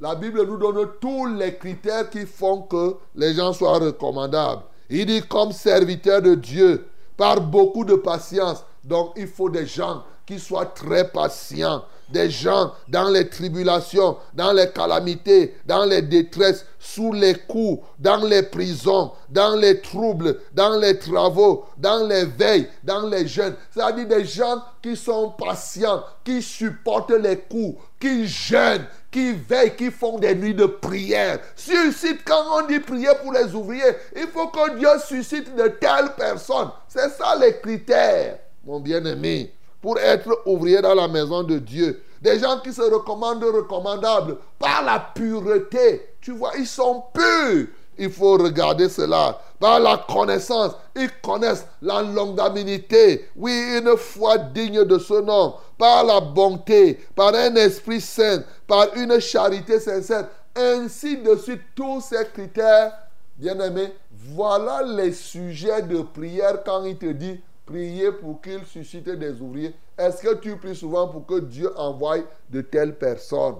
la 0.00 0.14
Bible 0.14 0.46
nous 0.46 0.58
donne 0.58 0.88
tous 1.00 1.26
les 1.26 1.56
critères 1.56 2.08
qui 2.10 2.26
font 2.26 2.62
que 2.62 2.96
les 3.14 3.34
gens 3.34 3.52
soient 3.52 3.78
recommandables. 3.78 4.62
Il 4.90 5.06
dit 5.06 5.22
comme 5.22 5.52
serviteur 5.52 6.22
de 6.22 6.34
Dieu, 6.34 6.88
par 7.16 7.40
beaucoup 7.40 7.84
de 7.84 7.94
patience. 7.94 8.64
Donc 8.84 9.12
il 9.16 9.28
faut 9.28 9.50
des 9.50 9.66
gens 9.66 10.02
qui 10.26 10.38
soient 10.38 10.66
très 10.66 11.08
patients, 11.08 11.84
des 12.10 12.30
gens 12.30 12.72
dans 12.88 13.08
les 13.08 13.28
tribulations, 13.28 14.16
dans 14.34 14.52
les 14.52 14.70
calamités, 14.70 15.56
dans 15.66 15.84
les 15.84 16.02
détresses, 16.02 16.64
sous 16.78 17.12
les 17.12 17.34
coups, 17.34 17.82
dans 17.98 18.24
les 18.24 18.42
prisons, 18.42 19.12
dans 19.28 19.56
les 19.56 19.80
troubles, 19.80 20.40
dans 20.52 20.78
les 20.78 20.98
travaux, 20.98 21.66
dans 21.76 22.06
les 22.06 22.24
veilles, 22.24 22.68
dans 22.82 23.06
les 23.06 23.26
jeûnes. 23.26 23.54
C'est-à-dire 23.70 24.06
des 24.06 24.24
gens 24.24 24.62
qui 24.82 24.96
sont 24.96 25.30
patients, 25.30 26.02
qui 26.24 26.40
supportent 26.40 27.10
les 27.10 27.38
coups, 27.38 27.78
qui 28.00 28.26
jeûnent, 28.26 28.86
qui 29.10 29.32
veillent, 29.32 29.76
qui 29.76 29.90
font 29.90 30.18
des 30.18 30.34
nuits 30.34 30.54
de 30.54 30.66
prière. 30.66 31.40
Suscite, 31.56 32.20
quand 32.24 32.44
on 32.52 32.66
dit 32.66 32.80
prier 32.80 33.10
pour 33.22 33.32
les 33.32 33.54
ouvriers, 33.54 33.96
il 34.16 34.28
faut 34.28 34.48
que 34.48 34.78
Dieu 34.78 34.88
suscite 35.06 35.54
de 35.54 35.68
telles 35.68 36.14
personnes. 36.16 36.70
C'est 36.88 37.10
ça 37.10 37.36
les 37.40 37.58
critères, 37.58 38.38
mon 38.64 38.80
bien-aimé, 38.80 39.52
pour 39.80 39.98
être 39.98 40.42
ouvrier 40.46 40.80
dans 40.80 40.94
la 40.94 41.08
maison 41.08 41.42
de 41.42 41.58
Dieu. 41.58 42.02
Des 42.20 42.38
gens 42.38 42.58
qui 42.60 42.72
se 42.72 42.82
recommandent 42.82 43.44
recommandables 43.44 44.38
par 44.58 44.82
la 44.84 44.98
pureté. 44.98 46.14
Tu 46.20 46.32
vois, 46.32 46.52
ils 46.58 46.66
sont 46.66 47.04
purs. 47.12 47.66
Il 47.96 48.10
faut 48.10 48.36
regarder 48.36 48.88
cela. 48.88 49.40
Par 49.58 49.80
la 49.80 50.04
connaissance, 50.08 50.72
ils 50.94 51.10
connaissent 51.20 51.66
la 51.82 52.02
longanimité. 52.02 53.28
Oui, 53.34 53.52
une 53.52 53.96
foi 53.96 54.38
digne 54.38 54.84
de 54.84 54.98
ce 54.98 55.20
nom. 55.20 55.54
Par 55.76 56.04
la 56.04 56.20
bonté, 56.20 56.94
par 57.14 57.34
un 57.34 57.54
esprit 57.56 58.00
saint, 58.00 58.42
par 58.66 58.94
une 58.94 59.18
charité 59.20 59.80
sincère. 59.80 60.28
Ainsi 60.54 61.18
de 61.18 61.36
suite, 61.36 61.62
tous 61.74 62.00
ces 62.00 62.24
critères, 62.32 62.92
bien 63.36 63.58
aimés, 63.60 63.92
voilà 64.10 64.82
les 64.82 65.12
sujets 65.12 65.82
de 65.82 66.02
prière 66.02 66.62
quand 66.64 66.84
il 66.84 66.98
te 66.98 67.06
dit 67.06 67.40
prier 67.68 68.12
pour 68.12 68.40
qu'il 68.40 68.64
suscite 68.64 69.10
des 69.10 69.40
ouvriers. 69.42 69.74
Est-ce 69.98 70.22
que 70.22 70.34
tu 70.36 70.56
pries 70.56 70.74
souvent 70.74 71.06
pour 71.08 71.26
que 71.26 71.40
Dieu 71.40 71.70
envoie 71.78 72.18
de 72.48 72.62
telles 72.62 72.96
personnes? 72.96 73.56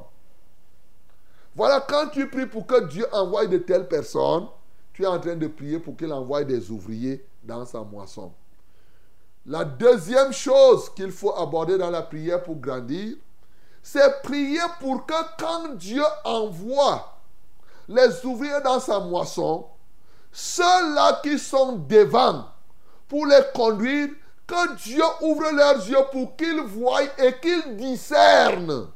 Voilà, 1.54 1.84
quand 1.86 2.08
tu 2.08 2.28
pries 2.30 2.46
pour 2.46 2.66
que 2.66 2.86
Dieu 2.86 3.06
envoie 3.12 3.46
de 3.46 3.58
telles 3.58 3.86
personnes, 3.86 4.46
tu 4.94 5.02
es 5.02 5.06
en 5.06 5.20
train 5.20 5.36
de 5.36 5.46
prier 5.46 5.78
pour 5.78 5.96
qu'il 5.96 6.10
envoie 6.12 6.42
des 6.42 6.70
ouvriers 6.70 7.26
dans 7.42 7.66
sa 7.66 7.82
moisson. 7.82 8.32
La 9.44 9.64
deuxième 9.64 10.32
chose 10.32 10.88
qu'il 10.94 11.10
faut 11.10 11.34
aborder 11.34 11.76
dans 11.76 11.90
la 11.90 12.02
prière 12.02 12.42
pour 12.42 12.56
grandir, 12.56 13.16
c'est 13.82 14.22
prier 14.22 14.60
pour 14.80 15.04
que 15.04 15.14
quand 15.38 15.74
Dieu 15.74 16.02
envoie 16.24 17.18
les 17.88 18.24
ouvriers 18.24 18.60
dans 18.64 18.80
sa 18.80 19.00
moisson, 19.00 19.66
ceux-là 20.32 21.20
qui 21.22 21.38
sont 21.38 21.76
devant, 21.76 22.46
pour 23.08 23.26
les 23.26 23.40
conduire, 23.54 24.10
que 24.46 24.76
Dieu 24.76 25.04
ouvre 25.20 25.50
leurs 25.52 25.86
yeux 25.86 26.04
pour 26.10 26.36
qu'ils 26.36 26.60
voient 26.62 27.02
et 27.18 27.34
qu'ils 27.40 27.76
discernent. 27.76 28.88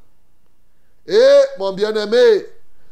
Et, 1.06 1.40
mon 1.58 1.72
bien-aimé, 1.72 2.46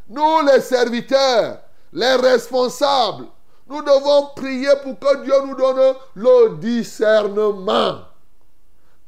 nous 0.09 0.41
les 0.47 0.61
serviteurs, 0.61 1.61
les 1.93 2.17
responsables, 2.17 3.27
nous 3.69 3.83
devons 3.83 4.31
prier 4.35 4.73
pour 4.83 4.99
que 4.99 5.23
Dieu 5.23 5.35
nous 5.47 5.55
donne 5.55 5.95
le 6.15 6.57
discernement. 6.57 8.01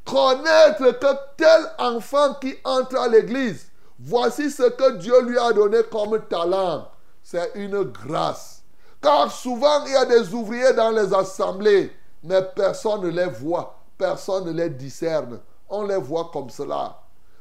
Connaître 0.05 0.99
que 0.99 1.15
tel 1.37 1.67
enfant 1.79 2.35
qui 2.41 2.55
entre 2.65 2.97
à 2.97 3.09
l'église, 3.09 3.67
voici 3.99 4.51
ce 4.51 4.63
que 4.63 4.93
Dieu 4.93 5.21
lui 5.23 5.39
a 5.39 5.53
donné 5.53 5.79
comme 5.91 6.21
talent. 6.29 6.89
C'est 7.23 7.53
une 7.55 7.83
grâce. 7.83 8.63
Car 9.01 9.31
souvent, 9.31 9.85
il 9.85 9.93
y 9.93 9.97
a 9.97 10.05
des 10.05 10.33
ouvriers 10.33 10.73
dans 10.73 10.91
les 10.91 11.13
assemblées, 11.13 11.93
mais 12.23 12.43
personne 12.55 13.03
ne 13.03 13.09
les 13.09 13.27
voit, 13.27 13.79
personne 13.99 14.47
ne 14.47 14.53
les 14.53 14.71
discerne. 14.71 15.41
On 15.69 15.85
les 15.85 15.97
voit 15.97 16.31
comme 16.33 16.51
cela. 16.51 16.99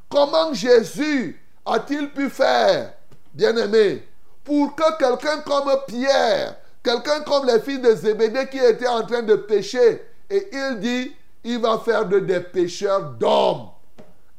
Comment 0.10 0.54
Jésus 0.54 1.42
a-t-il 1.66 2.12
pu 2.12 2.30
faire, 2.30 2.94
bien-aimé, 3.34 4.08
pour 4.44 4.76
que 4.76 4.98
quelqu'un 4.98 5.40
comme 5.42 5.72
Pierre, 5.88 6.58
quelqu'un 6.84 7.22
comme 7.22 7.46
les 7.46 7.60
fils 7.60 7.82
de 7.82 7.94
Zébédée 7.94 8.48
qui 8.48 8.58
étaient 8.58 8.88
en 8.88 9.06
train 9.06 9.22
de 9.22 9.36
pécher, 9.36 10.02
et 10.30 10.50
il 10.52 10.80
dit, 10.80 11.16
il 11.44 11.60
va 11.60 11.78
faire 11.80 12.06
de 12.06 12.20
des 12.20 12.40
pécheurs 12.40 13.12
d'hommes. 13.12 13.70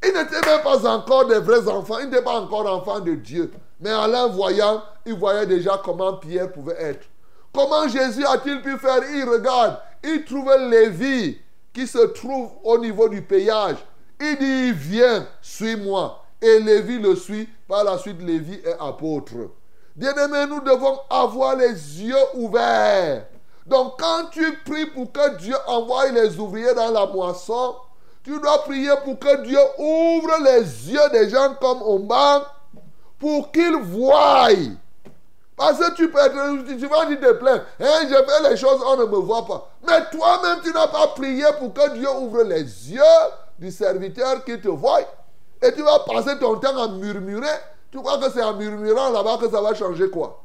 Ils 0.04 0.12
n'étaient 0.12 0.46
même 0.46 0.62
pas 0.62 0.86
encore 0.88 1.26
des 1.26 1.38
vrais 1.38 1.68
enfants, 1.68 1.98
ils 2.00 2.06
n'étaient 2.06 2.22
pas 2.22 2.40
encore 2.40 2.66
enfants 2.66 3.00
de 3.00 3.14
Dieu. 3.14 3.52
Mais 3.80 3.92
en 3.92 4.06
l'un 4.06 4.26
voyant, 4.28 4.82
il 5.04 5.14
voyait 5.14 5.46
déjà 5.46 5.80
comment 5.84 6.14
Pierre 6.14 6.50
pouvait 6.50 6.80
être. 6.80 7.06
Comment 7.54 7.86
Jésus 7.86 8.24
a-t-il 8.24 8.62
pu 8.62 8.78
faire? 8.78 9.00
Il 9.14 9.28
regarde, 9.28 9.78
il 10.02 10.24
trouve 10.24 10.52
Lévi 10.68 11.38
qui 11.72 11.86
se 11.86 12.06
trouve 12.06 12.50
au 12.64 12.78
niveau 12.78 13.08
du 13.08 13.22
péage. 13.22 13.76
Il 14.20 14.36
dit, 14.38 14.72
viens, 14.72 15.26
suis-moi. 15.40 16.24
Et 16.40 16.58
Lévi 16.60 16.98
le 16.98 17.14
suit. 17.16 17.48
Par 17.68 17.84
la 17.84 17.98
suite, 17.98 18.20
Lévi 18.20 18.54
est 18.64 18.76
apôtre. 18.78 19.34
Bien-aimés, 19.94 20.46
nous 20.48 20.60
devons 20.60 20.98
avoir 21.08 21.56
les 21.56 21.72
yeux 22.02 22.14
ouverts. 22.34 23.26
Donc 23.66 23.94
quand 23.98 24.26
tu 24.30 24.58
pries 24.64 24.86
pour 24.86 25.12
que 25.12 25.36
Dieu 25.36 25.54
envoie 25.66 26.10
les 26.10 26.38
ouvriers 26.38 26.74
dans 26.74 26.90
la 26.90 27.06
moisson, 27.06 27.76
tu 28.24 28.38
dois 28.40 28.62
prier 28.64 28.90
pour 29.04 29.18
que 29.18 29.42
Dieu 29.44 29.58
ouvre 29.78 30.32
les 30.44 30.90
yeux 30.90 31.10
des 31.12 31.28
gens 31.28 31.54
comme 31.60 31.82
Omar 31.82 32.60
pour 33.18 33.52
qu'ils 33.52 33.76
voient. 33.76 34.48
Parce 35.62 35.78
que 35.78 35.94
tu 35.94 36.10
tu 36.76 36.88
vas 36.88 37.06
dire 37.06 37.20
te 37.20 37.32
plaindre, 37.34 37.62
hein, 37.78 38.00
je 38.02 38.14
fais 38.16 38.50
les 38.50 38.56
choses, 38.56 38.82
on 38.84 38.96
ne 38.96 39.04
me 39.04 39.16
voit 39.18 39.46
pas. 39.46 39.68
Mais 39.86 40.10
toi-même, 40.10 40.58
tu 40.60 40.72
n'as 40.72 40.88
pas 40.88 41.06
prié 41.14 41.44
pour 41.60 41.72
que 41.72 41.94
Dieu 41.94 42.08
ouvre 42.10 42.42
les 42.42 42.64
yeux 42.90 43.00
du 43.60 43.70
serviteur 43.70 44.44
qui 44.44 44.60
te 44.60 44.66
voit. 44.66 45.02
Et 45.62 45.72
tu 45.72 45.82
vas 45.82 46.00
passer 46.00 46.36
ton 46.40 46.56
temps 46.56 46.76
à 46.82 46.88
murmurer. 46.88 47.46
Tu 47.92 47.98
crois 47.98 48.18
que 48.18 48.28
c'est 48.32 48.42
en 48.42 48.54
murmurant 48.54 49.10
là-bas 49.10 49.38
que 49.40 49.48
ça 49.48 49.60
va 49.60 49.72
changer 49.72 50.10
quoi? 50.10 50.42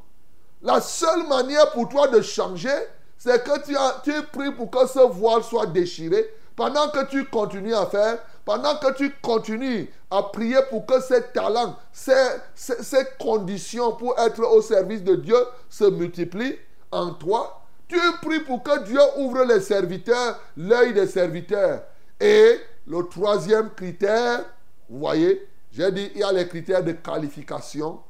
La 0.62 0.80
seule 0.80 1.26
manière 1.26 1.72
pour 1.72 1.88
toi 1.88 2.06
de 2.06 2.20
changer, 2.20 2.78
c'est 3.16 3.42
que 3.42 3.58
tu, 3.64 3.76
tu 4.04 4.22
pries 4.32 4.52
pour 4.52 4.70
que 4.70 4.86
ce 4.86 5.00
voile 5.00 5.42
soit 5.42 5.66
déchiré. 5.66 6.32
Pendant 6.54 6.90
que 6.90 7.04
tu 7.06 7.24
continues 7.24 7.74
à 7.74 7.86
faire, 7.86 8.18
pendant 8.48 8.76
que 8.76 8.94
tu 8.94 9.12
continues 9.20 9.90
à 10.10 10.22
prier 10.22 10.56
pour 10.70 10.86
que 10.86 10.98
ces 11.02 11.20
talents, 11.34 11.76
ces, 11.92 12.14
ces, 12.54 13.04
conditions 13.20 13.92
pour 13.92 14.18
être 14.18 14.40
au 14.40 14.62
service 14.62 15.04
de 15.04 15.16
Dieu 15.16 15.36
se 15.68 15.84
multiplient 15.84 16.56
en 16.90 17.10
toi, 17.10 17.60
tu 17.88 18.00
pries 18.22 18.40
pour 18.40 18.62
que 18.62 18.84
Dieu 18.84 19.00
ouvre 19.18 19.44
les 19.44 19.60
serviteurs, 19.60 20.40
l'œil 20.56 20.94
des 20.94 21.06
serviteurs. 21.06 21.82
Et 22.18 22.58
le 22.86 23.06
troisième 23.10 23.68
critère, 23.74 24.46
vous 24.88 25.00
voyez, 25.00 25.46
j'ai 25.70 25.92
dit, 25.92 26.10
il 26.14 26.20
y 26.22 26.24
a 26.24 26.32
les 26.32 26.48
critères 26.48 26.82
de 26.82 26.92
qualification. 26.92 28.00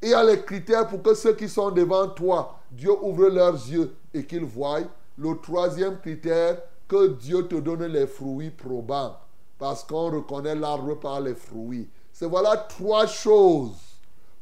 Il 0.00 0.08
y 0.08 0.14
a 0.14 0.24
les 0.24 0.40
critères 0.40 0.88
pour 0.88 1.02
que 1.02 1.12
ceux 1.12 1.34
qui 1.34 1.50
sont 1.50 1.70
devant 1.70 2.08
toi, 2.08 2.60
Dieu 2.70 2.92
ouvre 3.02 3.28
leurs 3.28 3.56
yeux 3.68 3.94
et 4.14 4.24
qu'ils 4.24 4.46
voient. 4.46 4.80
Le 5.18 5.38
troisième 5.42 5.98
critère, 6.00 6.62
que 6.88 7.08
Dieu 7.08 7.46
te 7.46 7.56
donne 7.56 7.84
les 7.84 8.06
fruits 8.06 8.48
probants. 8.48 9.18
Parce 9.62 9.84
qu'on 9.84 10.10
reconnaît 10.10 10.56
l'arbre 10.56 10.98
par 10.98 11.20
les 11.20 11.36
fruits. 11.36 11.88
C'est 12.12 12.26
voilà 12.26 12.56
trois 12.56 13.06
choses 13.06 13.76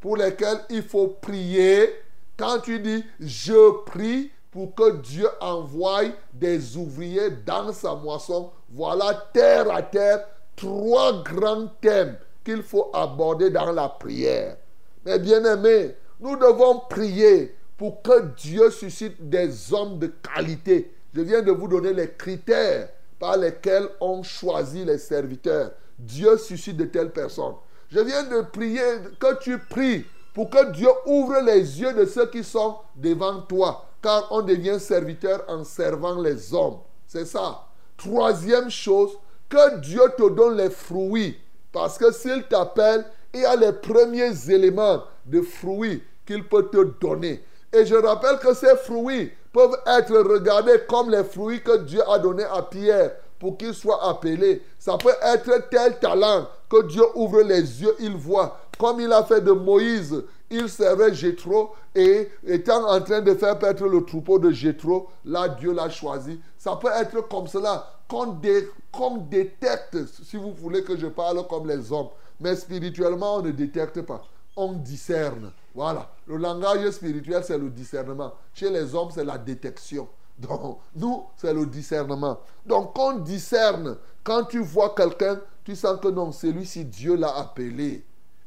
pour 0.01 0.17
lesquelles 0.17 0.63
il 0.71 0.83
faut 0.83 1.09
prier. 1.09 1.91
Quand 2.39 2.61
tu 2.61 2.81
dis 2.81 3.05
je 3.21 3.83
prie 3.85 4.31
pour 4.51 4.75
que 4.75 4.97
Dieu 4.97 5.29
envoie 5.43 6.05
des 6.33 6.75
ouvriers 6.79 7.33
dans 7.45 7.71
sa 7.71 7.95
moisson, 7.97 8.51
voilà 8.71 9.13
terre 9.35 9.71
à 9.71 9.83
terre 9.83 10.27
trois 10.57 11.23
grands 11.23 11.69
thèmes 11.83 12.17
qu'il 12.43 12.63
faut 12.63 12.89
aborder 12.95 13.51
dans 13.51 13.73
la 13.73 13.91
prière. 13.91 14.57
Mais 15.05 15.19
bien 15.19 15.45
aimés, 15.45 15.97
nous 16.19 16.37
devons 16.37 16.81
prier 16.89 17.55
pour 17.77 18.01
que 18.01 18.23
Dieu 18.39 18.71
suscite 18.71 19.29
des 19.29 19.75
hommes 19.75 19.99
de 19.99 20.07
qualité. 20.07 20.95
Je 21.13 21.21
viens 21.21 21.43
de 21.43 21.53
vous 21.53 21.69
donner 21.69 21.93
les 21.93 22.11
critères 22.11 22.89
par 23.21 23.37
lesquels 23.37 23.89
on 24.01 24.25
choisit 24.25 24.85
les 24.85 24.99
serviteurs. 24.99 25.71
Dieu 25.97 26.37
suscite 26.39 26.79
de 26.79 26.87
telles 26.87 27.13
personnes. 27.13 27.55
Je 27.91 28.01
viens 28.01 28.25
de 28.25 28.41
prier 28.51 28.81
que 29.21 29.39
tu 29.41 29.59
pries 29.59 30.05
pour 30.35 30.49
que 30.49 30.73
Dieu 30.73 30.89
ouvre 31.07 31.41
les 31.41 31.81
yeux 31.81 31.93
de 31.93 32.07
ceux 32.07 32.27
qui 32.27 32.43
sont 32.43 32.77
devant 32.97 33.43
toi, 33.43 33.87
car 34.03 34.27
on 34.31 34.41
devient 34.41 34.81
serviteur 34.81 35.45
en 35.49 35.63
servant 35.65 36.21
les 36.21 36.55
hommes. 36.55 36.79
C'est 37.07 37.27
ça. 37.27 37.67
Troisième 37.97 38.71
chose, 38.71 39.11
que 39.51 39.79
Dieu 39.81 40.03
te 40.17 40.31
donne 40.31 40.57
les 40.57 40.71
fruits. 40.71 41.37
Parce 41.73 41.99
que 41.99 42.11
s'il 42.13 42.45
t'appelle, 42.45 43.05
il 43.35 43.41
y 43.41 43.45
a 43.45 43.57
les 43.57 43.73
premiers 43.73 44.51
éléments 44.51 45.03
de 45.27 45.43
fruits 45.43 46.03
qu'il 46.25 46.49
peut 46.49 46.69
te 46.71 46.83
donner. 47.01 47.45
Et 47.73 47.85
je 47.85 47.95
rappelle 47.95 48.39
que 48.39 48.55
ces 48.55 48.77
fruits 48.77 49.33
peuvent 49.53 49.77
être 49.87 50.17
regardés 50.17 50.81
comme 50.89 51.11
les 51.11 51.25
fruits 51.25 51.63
que 51.63 51.79
Dieu 51.79 52.01
a 52.09 52.19
donnés 52.19 52.45
à 52.45 52.63
Pierre 52.63 53.13
pour 53.39 53.57
qu'il 53.57 53.75
soit 53.75 54.09
appelé. 54.09 54.63
Ça 54.79 54.97
peut 54.99 55.15
être 55.23 55.69
tel 55.71 55.99
talent 55.99 56.47
que 56.69 56.87
Dieu 56.87 57.03
ouvre 57.15 57.43
les 57.43 57.83
yeux, 57.83 57.95
il 57.99 58.17
voit. 58.17 58.59
Comme 58.79 59.01
il 59.01 59.13
a 59.13 59.25
fait 59.25 59.41
de 59.41 59.53
Moïse, 59.53 60.23
il 60.51 60.69
servait 60.69 61.15
Jétro 61.15 61.71
et 61.95 62.29
étant 62.47 62.89
en 62.89 63.01
train 63.01 63.21
de 63.21 63.35
faire 63.35 63.59
perdre 63.59 63.87
le 63.87 64.05
troupeau 64.05 64.39
de 64.39 64.51
Jétro, 64.51 65.09
là 65.25 65.49
Dieu 65.49 65.73
l'a 65.73 65.91
choisi. 65.91 66.41
Ça 66.57 66.77
peut 66.77 66.91
être 66.95 67.29
comme 67.29 67.47
cela 67.47 67.93
qu'on 68.09 69.17
détecte, 69.19 69.97
si 70.25 70.37
vous 70.37 70.53
voulez 70.53 70.83
que 70.83 70.97
je 70.97 71.07
parle 71.07 71.47
comme 71.47 71.69
les 71.69 71.93
hommes. 71.93 72.09
Mais 72.41 72.57
spirituellement, 72.57 73.37
on 73.37 73.43
ne 73.43 73.51
détecte 73.51 74.03
pas. 74.03 74.23
On 74.57 74.73
discerne. 74.73 75.53
Voilà. 75.75 76.11
Le 76.27 76.37
langage 76.37 76.91
spirituel, 76.91 77.43
c'est 77.45 77.59
le 77.59 77.71
discernement. 77.71 78.35
Chez 78.55 78.71
les 78.71 78.95
hommes, 78.95 79.11
c'est 79.13 79.25
la 79.25 79.39
détection. 79.39 80.09
Donc, 80.39 80.79
nous, 80.95 81.27
c'est 81.37 81.53
le 81.53 81.67
discernement. 81.67 82.41
Donc, 82.65 82.99
on 82.99 83.19
discerne. 83.19 83.97
Quand 84.25 84.45
tu 84.45 84.61
vois 84.61 84.95
quelqu'un, 84.95 85.41
tu 85.65 85.77
sens 85.77 86.01
que 86.01 86.09
non, 86.09 86.33
celui-ci, 86.33 86.85
Dieu 86.85 87.17
l'a 87.17 87.37
appelé. 87.37 88.05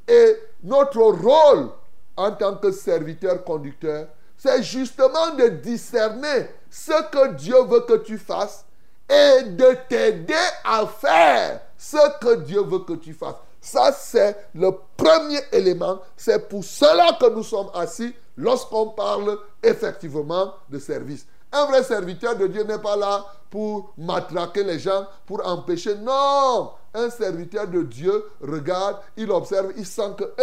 Et 0.07 0.37
notre 0.63 1.01
rôle 1.01 1.69
en 2.17 2.31
tant 2.31 2.55
que 2.55 2.71
serviteur 2.71 3.43
conducteur, 3.43 4.07
c'est 4.37 4.61
justement 4.63 5.35
de 5.35 5.47
discerner 5.47 6.47
ce 6.69 7.09
que 7.11 7.33
Dieu 7.35 7.55
veut 7.65 7.81
que 7.81 7.97
tu 7.97 8.17
fasses 8.17 8.65
et 9.09 9.43
de 9.43 9.77
t'aider 9.87 10.33
à 10.63 10.85
faire 10.87 11.61
ce 11.77 12.19
que 12.19 12.35
Dieu 12.41 12.61
veut 12.61 12.79
que 12.79 12.93
tu 12.93 13.13
fasses. 13.13 13.35
Ça, 13.63 13.93
c'est 13.93 14.49
le 14.53 14.71
premier 14.97 15.39
élément. 15.53 15.99
C'est 16.17 16.49
pour 16.49 16.65
cela 16.65 17.17
que 17.17 17.29
nous 17.29 17.43
sommes 17.43 17.69
assis 17.73 18.13
lorsqu'on 18.35 18.89
parle 18.89 19.39
effectivement 19.63 20.53
de 20.69 20.77
service. 20.79 21.25
Un 21.49 21.67
vrai 21.67 21.81
serviteur 21.81 22.35
de 22.35 22.47
Dieu 22.47 22.63
n'est 22.63 22.79
pas 22.79 22.97
là 22.97 23.25
pour 23.49 23.93
matraquer 23.97 24.65
les 24.65 24.79
gens, 24.79 25.07
pour 25.25 25.47
empêcher. 25.47 25.95
Non, 25.95 26.71
un 26.93 27.09
serviteur 27.09 27.65
de 27.69 27.83
Dieu 27.83 28.25
regarde, 28.41 28.97
il 29.15 29.31
observe, 29.31 29.71
il 29.77 29.85
sent 29.85 30.11
que, 30.17 30.33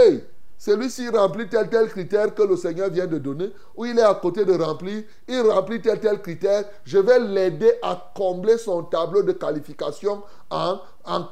celui-ci 0.60 1.08
remplit 1.08 1.48
tel 1.48 1.70
tel 1.70 1.88
critère 1.88 2.34
que 2.34 2.42
le 2.42 2.54
Seigneur 2.54 2.90
vient 2.90 3.06
de 3.06 3.16
donner, 3.16 3.50
ou 3.74 3.86
il 3.86 3.98
est 3.98 4.02
à 4.02 4.14
côté 4.14 4.44
de 4.44 4.52
remplir, 4.52 5.04
il 5.26 5.40
remplit 5.40 5.80
tel 5.80 5.98
tel 5.98 6.20
critère, 6.20 6.66
je 6.84 6.98
vais 6.98 7.18
l'aider 7.18 7.72
à 7.80 8.12
combler 8.14 8.58
son 8.58 8.82
tableau 8.82 9.22
de 9.22 9.32
qualification 9.32 10.22
en, 10.50 10.78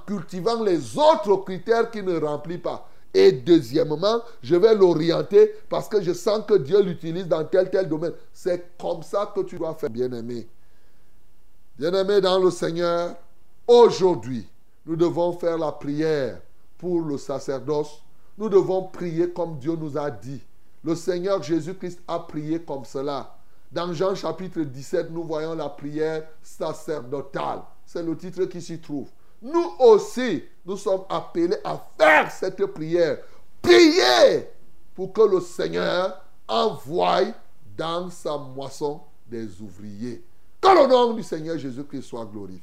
cultivant 0.07 0.63
les 0.63 0.97
autres 0.97 1.45
critères 1.45 1.91
qu'il 1.91 2.07
ne 2.07 2.19
remplit 2.19 2.57
pas. 2.57 2.89
Et 3.13 3.33
deuxièmement, 3.33 4.23
je 4.43 4.57
vais 4.57 4.75
l'orienter 4.75 5.53
parce 5.69 5.89
que 5.91 6.01
je 6.01 6.15
sens 6.15 6.47
que 6.49 6.55
Dieu 6.55 6.81
l'utilise 6.81 7.29
dans 7.29 7.45
tel 7.45 7.69
tel 7.69 7.87
domaine. 7.87 8.15
C'est 8.33 8.79
comme 8.79 9.03
ça 9.03 9.31
que 9.35 9.43
tu 9.43 9.59
dois 9.59 9.75
faire, 9.75 9.91
bien-aimé. 9.91 10.49
Bien-aimé 11.79 12.23
dans 12.23 12.39
le 12.39 12.51
Seigneur, 12.51 13.15
aujourd'hui, 13.67 14.49
nous 14.87 14.97
devons 14.97 15.35
faire 15.35 15.59
la 15.59 15.73
prière 15.73 16.41
pour 16.79 17.03
le 17.03 17.19
sacerdoce 17.19 18.03
nous 18.39 18.49
devons 18.49 18.85
prier 18.85 19.31
comme 19.31 19.59
Dieu 19.59 19.75
nous 19.75 19.99
a 19.99 20.11
dit. 20.11 20.41
Le 20.85 20.95
Seigneur 20.95 21.43
Jésus-Christ 21.43 22.01
a 22.07 22.21
prié 22.21 22.63
comme 22.63 22.85
cela. 22.85 23.35
Dans 23.71 23.93
Jean 23.93 24.15
chapitre 24.15 24.61
17, 24.61 25.11
nous 25.11 25.25
voyons 25.25 25.55
la 25.55 25.69
prière 25.69 26.23
sacerdotale. 26.41 27.63
C'est 27.85 28.03
le 28.03 28.17
titre 28.17 28.45
qui 28.45 28.63
s'y 28.63 28.79
trouve. 28.79 29.09
Nous 29.43 29.73
aussi, 29.81 30.45
nous 30.65 30.77
sommes 30.77 31.03
appelés 31.09 31.57
à 31.65 31.79
faire 31.99 32.31
cette 32.31 32.65
prière. 32.67 33.19
Prier 33.61 34.49
pour 34.95 35.13
que 35.13 35.23
le 35.23 35.41
Seigneur 35.41 36.25
envoie 36.47 37.23
dans 37.77 38.09
sa 38.09 38.39
moisson 38.39 39.01
des 39.27 39.61
ouvriers. 39.61 40.25
Que 40.61 40.69
le 40.69 40.89
nom 40.89 41.13
du 41.13 41.23
Seigneur 41.23 41.59
Jésus-Christ 41.59 42.03
soit 42.03 42.25
glorifié. 42.25 42.63